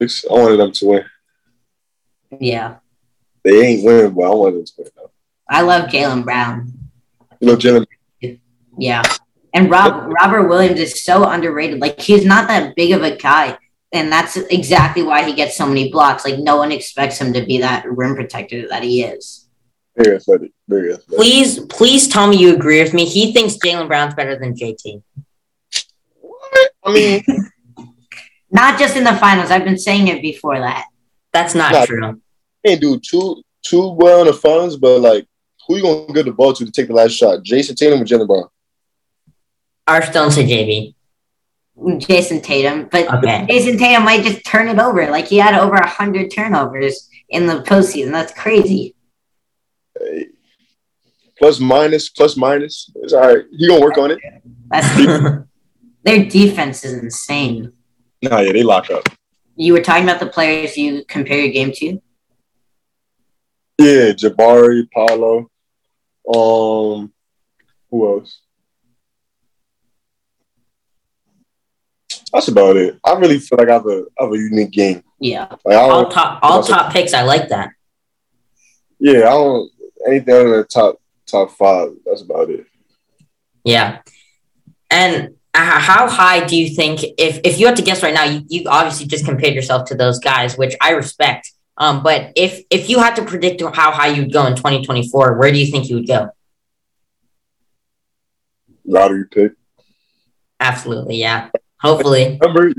I 0.00 0.06
wanted 0.28 0.58
them 0.58 0.72
to 0.72 0.86
win. 0.86 1.04
Yeah. 2.38 2.76
They 3.42 3.66
ain't 3.66 3.84
winning, 3.84 4.12
but 4.12 4.22
I 4.22 4.34
wanted 4.34 4.56
them 4.56 4.64
to 4.64 4.72
win. 4.78 4.88
Though. 4.96 5.10
I 5.48 5.62
love 5.62 5.90
Jaylen 5.90 6.24
Brown. 6.24 6.72
You 7.40 7.48
know 7.48 7.56
Jaylen? 7.56 7.86
Yeah. 8.78 9.02
And 9.52 9.70
Rob 9.70 10.12
Robert 10.20 10.48
Williams 10.48 10.80
is 10.80 11.02
so 11.02 11.24
underrated. 11.24 11.80
Like 11.80 12.00
he's 12.00 12.24
not 12.24 12.48
that 12.48 12.76
big 12.76 12.92
of 12.92 13.02
a 13.02 13.16
guy. 13.16 13.58
And 13.92 14.12
that's 14.12 14.36
exactly 14.36 15.02
why 15.02 15.24
he 15.24 15.34
gets 15.34 15.56
so 15.56 15.66
many 15.66 15.90
blocks. 15.90 16.24
Like 16.24 16.38
no 16.38 16.56
one 16.56 16.70
expects 16.70 17.20
him 17.20 17.32
to 17.32 17.44
be 17.44 17.58
that 17.58 17.84
rim 17.90 18.14
protector 18.14 18.68
that 18.68 18.84
he 18.84 19.02
is. 19.02 19.48
Very 19.96 20.16
athletic. 20.16 20.52
Very 20.68 20.92
athletic. 20.92 21.16
Please, 21.16 21.58
please 21.66 22.06
tell 22.06 22.28
me 22.28 22.36
you 22.36 22.54
agree 22.54 22.80
with 22.80 22.94
me. 22.94 23.04
He 23.04 23.32
thinks 23.32 23.56
Jaylen 23.56 23.88
Brown's 23.88 24.14
better 24.14 24.38
than 24.38 24.54
JT. 24.54 25.02
What? 26.20 26.70
I 26.84 26.92
mean 26.92 27.24
Not 28.50 28.78
just 28.78 28.96
in 28.96 29.04
the 29.04 29.14
finals. 29.16 29.50
I've 29.50 29.64
been 29.64 29.78
saying 29.78 30.08
it 30.08 30.22
before 30.22 30.58
that. 30.58 30.86
That's 31.32 31.54
not 31.54 31.72
nah, 31.72 31.86
true. 31.86 32.20
Can't 32.66 32.80
do 32.80 32.98
too 32.98 33.42
too 33.62 33.92
well 33.92 34.22
in 34.22 34.26
the 34.26 34.32
finals, 34.32 34.76
but 34.76 35.00
like, 35.00 35.26
who 35.66 35.76
you 35.76 35.82
gonna 35.82 36.12
give 36.12 36.26
the 36.26 36.32
ball 36.32 36.52
to 36.54 36.64
to 36.64 36.72
take 36.72 36.88
the 36.88 36.94
last 36.94 37.12
shot? 37.12 37.44
Jayson 37.44 37.76
Tatum 37.76 38.02
or 38.02 38.04
Jaylen 38.04 38.26
Brown? 38.26 38.48
Our 39.90 40.02
stone 40.02 40.30
to 40.30 40.44
JB. 40.44 40.94
Jayson 41.98 42.40
Tatum, 42.40 42.88
but 42.92 43.12
okay. 43.12 43.44
Jayson 43.48 43.76
Tatum 43.76 44.04
might 44.04 44.22
just 44.22 44.46
turn 44.46 44.68
it 44.68 44.78
over. 44.78 45.10
Like 45.10 45.26
he 45.26 45.38
had 45.38 45.58
over 45.58 45.84
hundred 45.84 46.30
turnovers 46.30 47.08
in 47.28 47.48
the 47.48 47.62
postseason. 47.62 48.12
That's 48.12 48.32
crazy. 48.32 48.94
Hey. 49.98 50.26
Plus 51.36 51.58
minus, 51.58 52.08
plus 52.08 52.36
minus. 52.36 52.92
It's 53.02 53.12
all 53.12 53.34
right. 53.34 53.44
He 53.50 53.66
gonna 53.66 53.80
work 53.80 53.98
on 53.98 54.12
it. 54.12 54.20
their 56.04 56.24
defense 56.24 56.84
is 56.84 56.92
insane. 57.02 57.72
No, 58.22 58.38
yeah, 58.38 58.52
they 58.52 58.62
lock 58.62 58.92
up. 58.92 59.08
You 59.56 59.72
were 59.72 59.82
talking 59.82 60.04
about 60.04 60.20
the 60.20 60.26
players 60.26 60.76
you 60.76 61.04
compare 61.08 61.38
your 61.38 61.52
game 61.52 61.72
to. 61.74 62.00
Yeah, 63.76 64.12
Jabari, 64.12 64.88
Paolo. 64.92 65.50
Um, 66.32 67.12
who 67.90 68.20
else? 68.20 68.40
That's 72.32 72.48
about 72.48 72.76
it. 72.76 72.98
I 73.04 73.12
really 73.14 73.38
feel 73.38 73.58
like 73.58 73.68
I 73.68 73.74
have 73.74 73.86
a, 73.86 74.04
I 74.18 74.24
have 74.24 74.32
a 74.32 74.38
unique 74.38 74.70
game. 74.70 75.02
Yeah. 75.18 75.48
Like, 75.64 75.76
all 75.76 76.10
top, 76.10 76.38
all 76.42 76.62
top 76.62 76.92
picks. 76.92 77.12
I 77.12 77.22
like 77.22 77.48
that. 77.48 77.70
Yeah, 78.98 79.20
I 79.20 79.30
don't 79.30 79.70
anything 80.06 80.34
other 80.34 80.56
than 80.56 80.66
top 80.68 81.00
top 81.26 81.50
five. 81.52 81.90
That's 82.04 82.22
about 82.22 82.50
it. 82.50 82.66
Yeah, 83.64 84.00
and 84.90 85.36
how 85.54 86.08
high 86.08 86.46
do 86.46 86.56
you 86.56 86.74
think 86.74 87.02
if 87.18 87.40
if 87.44 87.58
you 87.58 87.66
had 87.66 87.76
to 87.76 87.82
guess 87.82 88.02
right 88.02 88.14
now 88.14 88.24
you, 88.24 88.42
you 88.48 88.64
obviously 88.68 89.06
just 89.06 89.24
compared 89.24 89.54
yourself 89.54 89.86
to 89.86 89.94
those 89.94 90.18
guys 90.20 90.56
which 90.56 90.74
i 90.80 90.92
respect 90.92 91.52
um, 91.76 92.02
but 92.02 92.32
if 92.36 92.62
if 92.70 92.88
you 92.88 92.98
had 92.98 93.16
to 93.16 93.24
predict 93.24 93.60
how 93.60 93.90
high 93.90 94.06
you'd 94.06 94.32
go 94.32 94.46
in 94.46 94.54
2024 94.54 95.36
where 95.36 95.52
do 95.52 95.58
you 95.58 95.70
think 95.70 95.90
you 95.90 95.96
would 95.96 96.06
go 96.06 96.30
lottery 98.90 99.24
pick. 99.30 99.52
Absolutely, 100.58 101.16
yeah. 101.16 101.50
Hopefully. 101.80 102.38
Number, 102.42 102.72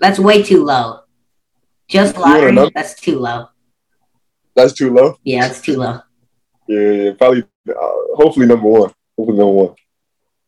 That's 0.00 0.18
way 0.18 0.42
too 0.42 0.64
low. 0.64 1.00
Just 1.88 2.16
lottery, 2.16 2.70
that's 2.74 2.98
too 2.98 3.18
low. 3.18 3.48
that's 4.54 4.72
too 4.72 4.92
low. 4.92 5.18
Yeah, 5.24 5.46
that's 5.46 5.60
too 5.60 5.76
low. 5.76 6.00
Yeah, 6.66 6.80
yeah 6.80 7.12
probably. 7.12 7.44
Uh, 7.68 7.74
hopefully 8.16 8.46
number 8.46 8.66
one. 8.66 8.90
Hopefully 9.16 9.38
number 9.38 9.52
one. 9.52 9.74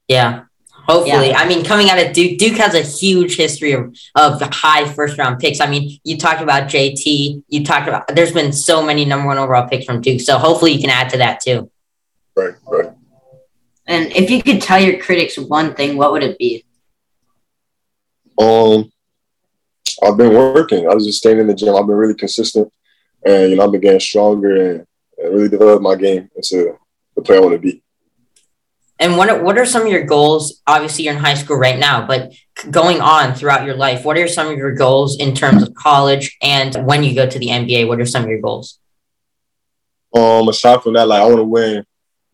Yeah. 0.09 0.45
Hopefully. 0.87 1.29
Yeah. 1.29 1.39
I 1.39 1.49
mean, 1.49 1.65
coming 1.65 1.89
out 1.91 1.99
of 1.99 2.13
Duke, 2.13 2.39
Duke 2.39 2.57
has 2.59 2.75
a 2.75 2.83
huge 2.83 3.37
history 3.37 3.73
of, 3.73 3.95
of 4.15 4.41
high 4.53 4.87
first 4.93 5.17
round 5.17 5.39
picks. 5.39 5.61
I 5.61 5.67
mean, 5.67 5.99
you 6.05 6.19
talked 6.19 6.43
about 6.43 6.69
JT, 6.69 7.43
you 7.49 7.65
talked 7.65 7.89
about, 7.89 8.09
there's 8.09 8.33
been 8.33 8.53
so 8.53 8.85
many 8.85 9.05
number 9.05 9.27
one 9.27 9.39
overall 9.39 9.69
picks 9.69 9.87
from 9.87 10.01
Duke. 10.03 10.21
So 10.21 10.39
hopefully 10.39 10.73
you 10.73 10.81
can 10.81 10.91
add 10.91 11.11
to 11.11 11.19
that 11.19 11.41
too. 11.41 11.71
Right, 12.37 12.55
right. 12.67 12.93
And 13.87 14.13
if 14.13 14.31
you 14.31 14.43
could 14.43 14.61
tell 14.61 14.81
your 14.81 15.01
critics 15.01 15.39
one 15.39 15.75
thing, 15.75 15.97
what 15.97 16.13
would 16.13 16.23
it 16.23 16.39
be? 16.39 16.65
Um, 18.39 18.91
I've 20.03 20.17
been 20.17 20.35
working. 20.35 20.89
I 20.89 20.95
was 20.95 21.07
just 21.07 21.19
staying 21.19 21.39
in 21.39 21.47
the 21.47 21.55
gym. 21.55 21.75
I've 21.75 21.87
been 21.87 21.97
really 21.97 22.15
consistent, 22.15 22.73
and 23.25 23.51
you 23.51 23.57
know, 23.57 23.65
I've 23.65 23.73
been 23.73 23.81
getting 23.81 24.01
stronger 24.01 24.71
and, 24.71 24.87
and 25.19 25.35
really 25.35 25.49
developed 25.49 25.83
my 25.83 25.95
game 25.95 26.31
into 26.37 26.79
the 27.15 27.23
player 27.23 27.39
I 27.39 27.43
want 27.43 27.55
to 27.55 27.59
be. 27.59 27.83
And 29.01 29.17
what 29.17 29.29
are, 29.29 29.43
what 29.43 29.59
are 29.59 29.67
some 29.67 29.83
of 29.83 29.89
your 29.89 30.05
goals? 30.05 30.63
Obviously, 30.67 31.05
you're 31.05 31.15
in 31.15 31.21
high 31.21 31.35
school 31.35 31.57
right 31.57 31.79
now, 31.79 32.07
but 32.07 32.33
going 32.71 33.01
on 33.01 33.35
throughout 33.35 33.67
your 33.67 33.75
life, 33.75 34.05
what 34.05 34.17
are 34.17 34.29
some 34.29 34.47
of 34.49 34.57
your 34.57 34.73
goals 34.73 35.19
in 35.19 35.35
terms 35.35 35.63
of 35.63 35.75
college 35.75 36.37
and 36.41 36.75
when 36.87 37.03
you 37.03 37.15
go 37.15 37.29
to 37.29 37.39
the 37.39 37.49
NBA? 37.49 37.89
What 37.89 38.01
are 38.01 38.07
some 38.07 38.23
of 38.23 38.29
your 38.31 38.41
goals? 38.41 38.79
Um, 40.15 40.49
aside 40.49 40.83
from 40.83 40.93
that, 40.95 41.09
like 41.09 41.21
I 41.21 41.27
want 41.27 41.39
to 41.39 41.45
win 41.45 41.85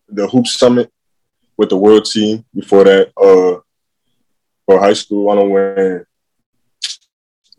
the 0.07 0.27
hoop 0.27 0.45
summit 0.45 0.91
with 1.57 1.69
the 1.69 1.77
world 1.77 2.05
team. 2.05 2.45
Before 2.53 2.83
that, 2.83 3.11
uh, 3.17 3.59
for 4.65 4.79
high 4.79 4.93
school, 4.93 5.29
I 5.29 5.35
to 5.35 5.45
win 5.45 6.05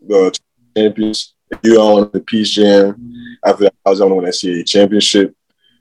the 0.07 0.39
champions. 0.75 1.33
You 1.61 1.79
want 1.79 2.13
the 2.13 2.19
Peach 2.19 2.55
Jam. 2.55 3.13
After 3.45 3.65
that, 3.65 3.75
I 3.85 3.89
was 3.89 3.99
going 3.99 4.09
to 4.09 4.15
win 4.15 4.25
the 4.25 4.31
NCAA 4.31 4.65
championship, 4.65 5.35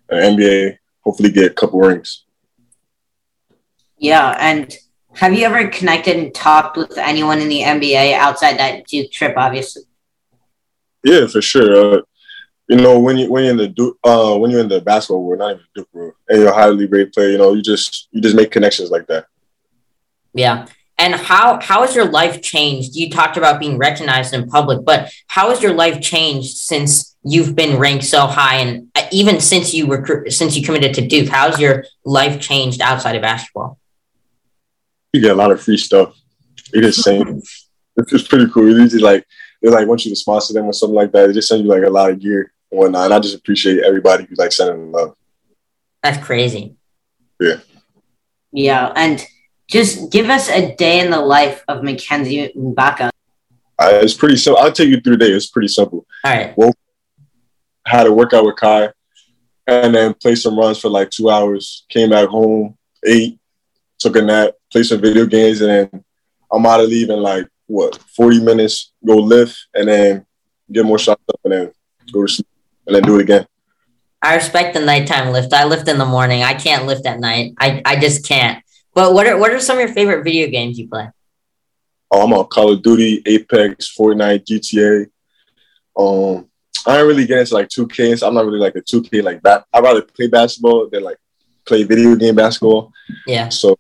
and 0.09 0.39
NBA. 0.39 0.79
Hopefully, 1.01 1.31
get 1.31 1.53
a 1.53 1.55
couple 1.55 1.81
rings. 1.81 2.25
Yeah, 3.99 4.37
and 4.39 4.75
have 5.15 5.35
you 5.35 5.45
ever 5.45 5.69
connected 5.69 6.17
and 6.17 6.35
talked 6.35 6.77
with 6.77 6.97
anyone 6.99 7.41
in 7.41 7.49
the 7.49 7.61
NBA 7.61 8.15
outside 8.15 8.59
that 8.59 8.87
Duke 8.87 9.11
trip, 9.11 9.35
obviously? 9.37 9.83
Yeah, 11.05 11.27
for 11.27 11.43
sure. 11.43 11.99
Uh, 11.99 12.03
you 12.69 12.77
know, 12.77 12.99
when 12.99 13.19
you 13.19 13.31
when 13.31 13.45
you're 13.45 13.53
in 13.53 13.59
the 13.59 13.69
Du- 13.69 13.99
uh 14.05 14.37
when 14.37 14.51
you're 14.51 14.61
in 14.61 14.69
the 14.69 14.81
basketball 14.81 15.25
world, 15.25 15.41
not 15.41 15.53
even 15.53 15.65
Duke 15.75 15.89
world, 15.93 16.15
and 16.29 16.41
you're 16.41 16.51
a 16.51 16.55
highly 16.55 16.87
rated 16.87 17.13
player, 17.13 17.31
you 17.31 17.39
know, 17.39 17.53
you 17.55 17.63
just 17.63 18.09
you 18.13 18.21
just 18.21 18.37
make 18.37 18.51
connections 18.51 18.91
like 18.91 19.07
that. 19.09 19.27
Yeah. 20.33 20.67
And 20.99 21.15
how 21.15 21.61
how 21.61 21.83
has 21.83 21.97
your 21.97 22.05
life 22.05 22.43
changed? 22.43 22.95
You 22.95 23.11
talked 23.11 23.37
about 23.37 23.59
being 23.59 23.79
recognized 23.79 24.35
in 24.35 24.49
public, 24.49 24.85
but 24.85 25.11
how 25.27 25.51
has 25.51 25.63
your 25.63 25.75
life 25.75 26.01
changed 26.01 26.57
since 26.57 27.17
you've 27.25 27.57
been 27.57 27.79
ranked 27.79 28.05
so 28.05 28.27
high, 28.27 28.57
and 28.57 28.89
uh, 28.95 29.07
even 29.11 29.41
since 29.41 29.75
you 29.75 29.87
were 29.87 30.27
since 30.29 30.57
you 30.57 30.65
committed 30.65 30.95
to 30.95 31.07
Duke? 31.07 31.29
How's 31.29 31.59
your 31.59 31.85
life 32.05 32.41
changed 32.41 32.81
outside 32.81 33.17
of 33.17 33.23
basketball? 33.23 33.79
You 35.13 35.21
get 35.21 35.33
a 35.33 35.35
lot 35.35 35.51
of 35.51 35.61
free 35.61 35.77
stuff. 35.77 36.17
It 36.73 36.85
is 36.85 37.03
same. 37.03 37.43
It's 37.95 38.11
just 38.11 38.31
pretty 38.31 38.51
cool. 38.51 38.73
They 38.73 38.85
just 38.85 39.03
like 39.03 39.27
they 39.61 39.69
like 39.69 39.87
want 39.87 40.03
you 40.07 40.11
to 40.11 40.17
sponsor 40.17 40.55
them 40.55 40.65
or 40.65 40.73
something 40.73 40.95
like 40.95 41.13
that. 41.13 41.27
They 41.27 41.35
just 41.35 41.49
send 41.49 41.63
you 41.63 41.69
like 41.69 41.83
a 41.83 41.91
lot 41.91 42.11
of 42.11 42.19
gear 42.19 42.51
and 42.71 42.81
whatnot. 42.81 43.05
And 43.05 43.13
I 43.13 43.21
just 43.21 43.37
appreciate 43.37 43.85
everybody 43.85 44.25
who's 44.25 44.39
like 44.39 44.51
sending 44.51 44.81
them 44.81 44.93
love. 44.93 45.15
That's 46.03 46.25
crazy. 46.25 46.77
Yeah. 47.39 47.57
Yeah, 48.51 48.93
and 48.97 49.25
just 49.73 50.11
give 50.11 50.29
us 50.29 50.51
a 50.51 50.77
day 50.77 51.01
in 51.01 51.11
the 51.11 51.19
life 51.19 51.65
of 51.67 51.83
Mackenzie 51.83 52.53
Mgbako. 52.55 53.09
Uh, 53.79 54.01
it's 54.03 54.13
pretty 54.13 54.37
simple. 54.37 54.63
I'll 54.63 54.71
take 54.71 54.91
you 54.91 55.01
through 55.01 55.17
the 55.17 55.25
day. 55.25 55.33
It's 55.33 55.47
pretty 55.47 55.69
simple. 55.69 56.07
All 56.25 56.31
right. 56.31 56.57
Well, 56.59 56.75
had 57.87 58.07
a 58.07 58.13
workout 58.13 58.45
with 58.45 58.57
Kai, 58.57 58.91
and 59.67 59.95
then 59.95 60.13
played 60.13 60.37
some 60.37 60.59
runs 60.59 60.79
for 60.79 60.91
like 60.91 61.09
two 61.09 61.31
hours. 61.31 61.87
Came 61.89 62.11
back 62.11 62.29
home, 62.29 62.77
ate, 63.05 63.41
took 63.99 64.17
a 64.17 64.23
nap, 64.23 64.51
played 64.71 64.85
some 64.85 65.01
video 65.01 65.25
games, 65.25 65.63
and 65.63 65.71
then 65.71 66.05
I'm 66.53 66.67
out 66.67 66.81
of 66.81 66.91
leave 66.91 67.09
in 67.09 67.21
like 67.21 67.49
what 67.67 67.97
40 68.15 68.41
minutes. 68.41 68.93
Go 69.05 69.17
lift, 69.17 69.69
and 69.75 69.89
then 69.89 70.27
get 70.71 70.85
more 70.85 70.99
shots 70.99 71.23
up, 71.31 71.41
and 71.45 71.53
then 71.53 71.73
go 72.13 72.27
to 72.27 72.29
sleep, 72.31 72.47
and 72.87 72.95
then 72.95 73.05
do 73.05 73.19
it 73.19 73.23
again. 73.23 73.47
I 74.21 74.35
respect 74.35 74.75
the 74.75 74.81
nighttime 74.81 75.33
lift. 75.33 75.55
I 75.55 75.65
lift 75.65 75.89
in 75.89 75.97
the 75.97 76.05
morning. 76.05 76.43
I 76.43 76.53
can't 76.53 76.87
lift 76.87 77.07
at 77.07 77.19
night. 77.19 77.55
I, 77.59 77.81
I 77.87 77.99
just 77.99 78.29
can't. 78.29 78.62
But 78.95 79.15
what 79.15 79.27
are 79.27 79.39
what 79.39 79.53
are 79.53 79.61
some 79.61 79.79
of 79.79 79.85
your 79.85 79.95
favorite 79.95 80.23
video 80.23 80.49
games 80.49 80.79
you 80.79 80.89
play? 80.89 81.09
Oh, 82.11 82.25
I'm 82.25 82.33
on 82.33 82.47
Call 82.47 82.73
of 82.73 82.83
Duty, 82.83 83.23
Apex, 83.25 83.95
Fortnite, 83.97 84.45
GTA. 84.45 85.07
Um, 85.99 86.47
I 86.87 86.99
don't 86.99 87.09
really 87.09 87.27
get 87.27 87.39
into 87.39 87.55
like 87.55 87.69
2K. 87.69 88.19
So 88.19 88.29
I'm 88.29 88.35
not 88.35 88.45
really 88.45 88.59
like 88.59 88.77
a 88.77 88.83
2K 88.83 89.23
like 89.23 89.43
that. 89.43 89.65
I 89.73 89.81
rather 89.81 90.03
play 90.03 90.27
basketball 90.27 90.91
than 90.91 91.05
like 91.05 91.17
play 91.65 91.85
video 91.85 92.15
game 92.17 92.35
basketball. 92.35 92.93
Yeah. 93.27 93.49
So 93.49 93.79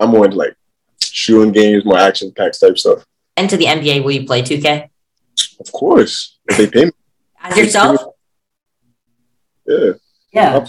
I'm 0.00 0.10
more 0.10 0.24
into 0.24 0.36
like 0.36 0.56
shooting 1.00 1.52
games, 1.52 1.84
more 1.84 1.98
action 1.98 2.32
packed 2.32 2.60
type 2.60 2.76
stuff. 2.78 3.04
And 3.36 3.48
to 3.50 3.56
the 3.56 3.66
NBA, 3.66 4.02
will 4.02 4.10
you 4.10 4.26
play 4.26 4.42
2K? 4.42 4.88
Of 5.60 5.70
course, 5.70 6.38
if 6.48 6.56
they 6.56 6.66
pay 6.68 6.84
me. 6.86 6.90
As 7.40 7.56
yourself? 7.56 8.00
Yeah, 9.66 9.92
Yeah, 10.32 10.66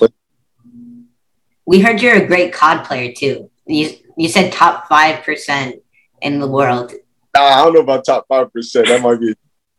we 1.65 1.79
heard 1.79 2.01
you're 2.01 2.15
a 2.15 2.27
great 2.27 2.53
COD 2.53 2.85
player 2.85 3.13
too. 3.15 3.49
You 3.69 3.95
you 4.17 4.27
said 4.27 4.51
top 4.51 4.87
five 4.87 5.23
percent 5.23 5.75
in 6.21 6.39
the 6.39 6.47
world. 6.47 6.91
Nah, 7.35 7.41
I 7.41 7.63
don't 7.63 7.73
know 7.75 7.81
about 7.81 8.05
top 8.05 8.25
five 8.27 8.51
percent. 8.51 8.87
That 8.87 9.01
might 9.01 9.19
be. 9.19 9.35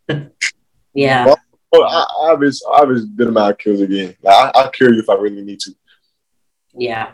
Yeah, 0.92 1.33
Oh, 1.72 1.85
I, 1.85 2.33
I've 2.33 2.40
just 2.40 2.64
I've 2.74 2.88
just 2.88 3.07
amount 3.20 3.53
of 3.53 3.59
kills 3.59 3.81
a 3.81 3.87
game. 3.87 4.16
Like 4.22 4.35
I, 4.35 4.50
I'll 4.59 4.70
kill 4.70 4.92
you 4.92 5.00
if 5.00 5.09
I 5.09 5.14
really 5.14 5.42
need 5.42 5.61
to. 5.61 5.74
yeah. 6.74 7.12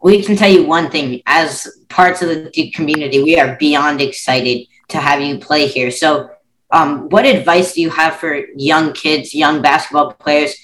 We 0.00 0.22
can 0.22 0.36
tell 0.36 0.50
you 0.50 0.64
one 0.64 0.90
thing: 0.90 1.20
as 1.26 1.84
parts 1.88 2.22
of 2.22 2.28
the 2.28 2.50
Duke 2.50 2.72
community, 2.72 3.22
we 3.22 3.38
are 3.38 3.56
beyond 3.56 4.00
excited 4.00 4.66
to 4.88 4.98
have 4.98 5.20
you 5.20 5.38
play 5.38 5.66
here. 5.66 5.90
So, 5.90 6.30
um, 6.70 7.08
what 7.10 7.26
advice 7.26 7.74
do 7.74 7.82
you 7.82 7.90
have 7.90 8.16
for 8.16 8.34
young 8.56 8.92
kids, 8.92 9.34
young 9.34 9.60
basketball 9.60 10.14
players, 10.14 10.54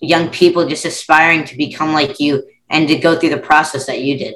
young 0.00 0.30
people 0.30 0.66
just 0.66 0.84
aspiring 0.84 1.44
to 1.44 1.56
become 1.56 1.92
like 1.92 2.18
you 2.18 2.42
and 2.70 2.88
to 2.88 2.96
go 2.98 3.16
through 3.18 3.30
the 3.30 3.38
process 3.38 3.86
that 3.86 4.00
you 4.02 4.18
did? 4.18 4.34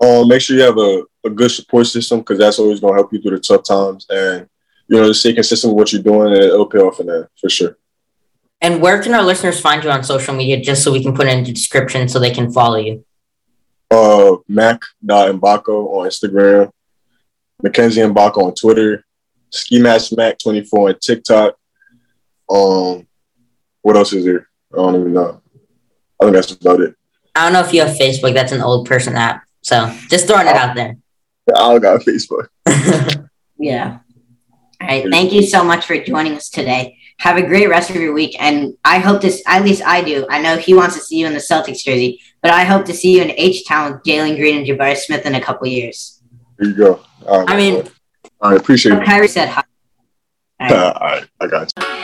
Um, 0.00 0.28
make 0.28 0.40
sure 0.40 0.56
you 0.56 0.62
have 0.62 0.78
a, 0.78 1.02
a 1.24 1.30
good 1.30 1.50
support 1.50 1.86
system 1.86 2.20
because 2.20 2.38
that's 2.38 2.58
always 2.58 2.80
gonna 2.80 2.94
help 2.94 3.12
you 3.12 3.20
through 3.20 3.32
the 3.32 3.40
tough 3.40 3.64
times, 3.64 4.06
and 4.08 4.48
you 4.88 4.96
know 4.96 5.08
just 5.08 5.20
stay 5.20 5.34
consistent 5.34 5.74
with 5.74 5.78
what 5.78 5.92
you're 5.92 6.02
doing, 6.02 6.32
and 6.32 6.42
it'll 6.42 6.66
pay 6.66 6.78
off 6.78 7.00
in 7.00 7.06
that 7.06 7.28
for 7.40 7.50
sure. 7.50 7.76
And 8.62 8.82
where 8.82 9.02
can 9.02 9.14
our 9.14 9.22
listeners 9.22 9.60
find 9.60 9.82
you 9.82 9.90
on 9.90 10.04
social 10.04 10.34
media 10.34 10.60
just 10.60 10.82
so 10.82 10.92
we 10.92 11.02
can 11.02 11.14
put 11.14 11.26
it 11.26 11.36
in 11.36 11.44
the 11.44 11.52
description 11.52 12.08
so 12.08 12.18
they 12.18 12.30
can 12.30 12.52
follow 12.52 12.76
you? 12.76 13.04
Uh, 13.90 14.36
Mac.Mbako 14.48 15.68
on 15.68 16.06
Instagram, 16.06 16.70
Mackenzie 17.62 18.02
Mgbako 18.02 18.44
on 18.44 18.54
Twitter, 18.54 19.04
Ski 19.50 19.80
Mask 19.80 20.12
Mac 20.16 20.38
24 20.38 20.88
on 20.88 20.98
TikTok. 21.00 21.56
Um, 22.48 23.06
what 23.82 23.96
else 23.96 24.12
is 24.12 24.24
there? 24.24 24.48
I 24.72 24.76
don't 24.76 25.00
even 25.00 25.14
know. 25.14 25.40
I 26.20 26.24
think 26.24 26.34
that's 26.34 26.52
about 26.52 26.80
it. 26.80 26.94
I 27.34 27.44
don't 27.44 27.52
know 27.52 27.60
if 27.60 27.72
you 27.72 27.80
have 27.80 27.96
Facebook. 27.96 28.34
That's 28.34 28.52
an 28.52 28.60
old 28.60 28.86
person 28.86 29.16
app. 29.16 29.42
So 29.62 29.94
just 30.08 30.26
throwing 30.26 30.46
it 30.46 30.56
out 30.56 30.74
there. 30.74 30.96
I 31.54 31.58
don't 31.58 31.80
got 31.80 32.00
Facebook. 32.00 32.48
Yeah. 33.60 33.98
All 34.80 34.88
right. 34.88 35.06
Thank 35.10 35.32
you 35.32 35.42
so 35.42 35.62
much 35.62 35.84
for 35.84 36.02
joining 36.02 36.32
us 36.32 36.48
today. 36.48 36.96
Have 37.18 37.36
a 37.36 37.42
great 37.42 37.68
rest 37.68 37.90
of 37.90 37.96
your 37.96 38.14
week. 38.14 38.34
And 38.40 38.74
I 38.84 38.98
hope 38.98 39.20
to, 39.20 39.32
at 39.46 39.62
least 39.62 39.82
I 39.84 40.02
do. 40.02 40.26
I 40.30 40.40
know 40.40 40.56
he 40.56 40.72
wants 40.72 40.94
to 40.96 41.02
see 41.02 41.18
you 41.18 41.26
in 41.26 41.34
the 41.34 41.40
Celtics 41.40 41.84
jersey, 41.84 42.22
but 42.40 42.50
I 42.50 42.64
hope 42.64 42.86
to 42.86 42.94
see 42.94 43.14
you 43.14 43.22
in 43.22 43.32
H 43.32 43.68
Town 43.68 43.92
with 43.92 44.02
Jalen 44.02 44.36
Green 44.36 44.56
and 44.56 44.66
Jabari 44.66 44.96
Smith 44.96 45.26
in 45.26 45.34
a 45.34 45.40
couple 45.42 45.66
years. 45.66 46.22
There 46.56 46.70
you 46.70 46.74
go. 46.74 47.04
I 47.28 47.54
mean, 47.54 47.86
I 48.40 48.54
appreciate 48.54 48.96
it. 48.96 49.04
Kyrie 49.04 49.28
said 49.28 49.50
hi. 49.50 49.62
All 50.60 50.68
right. 50.68 50.96
All 50.96 51.06
right, 51.06 51.28
I 51.40 51.46
got 51.46 51.70
you. 51.76 51.99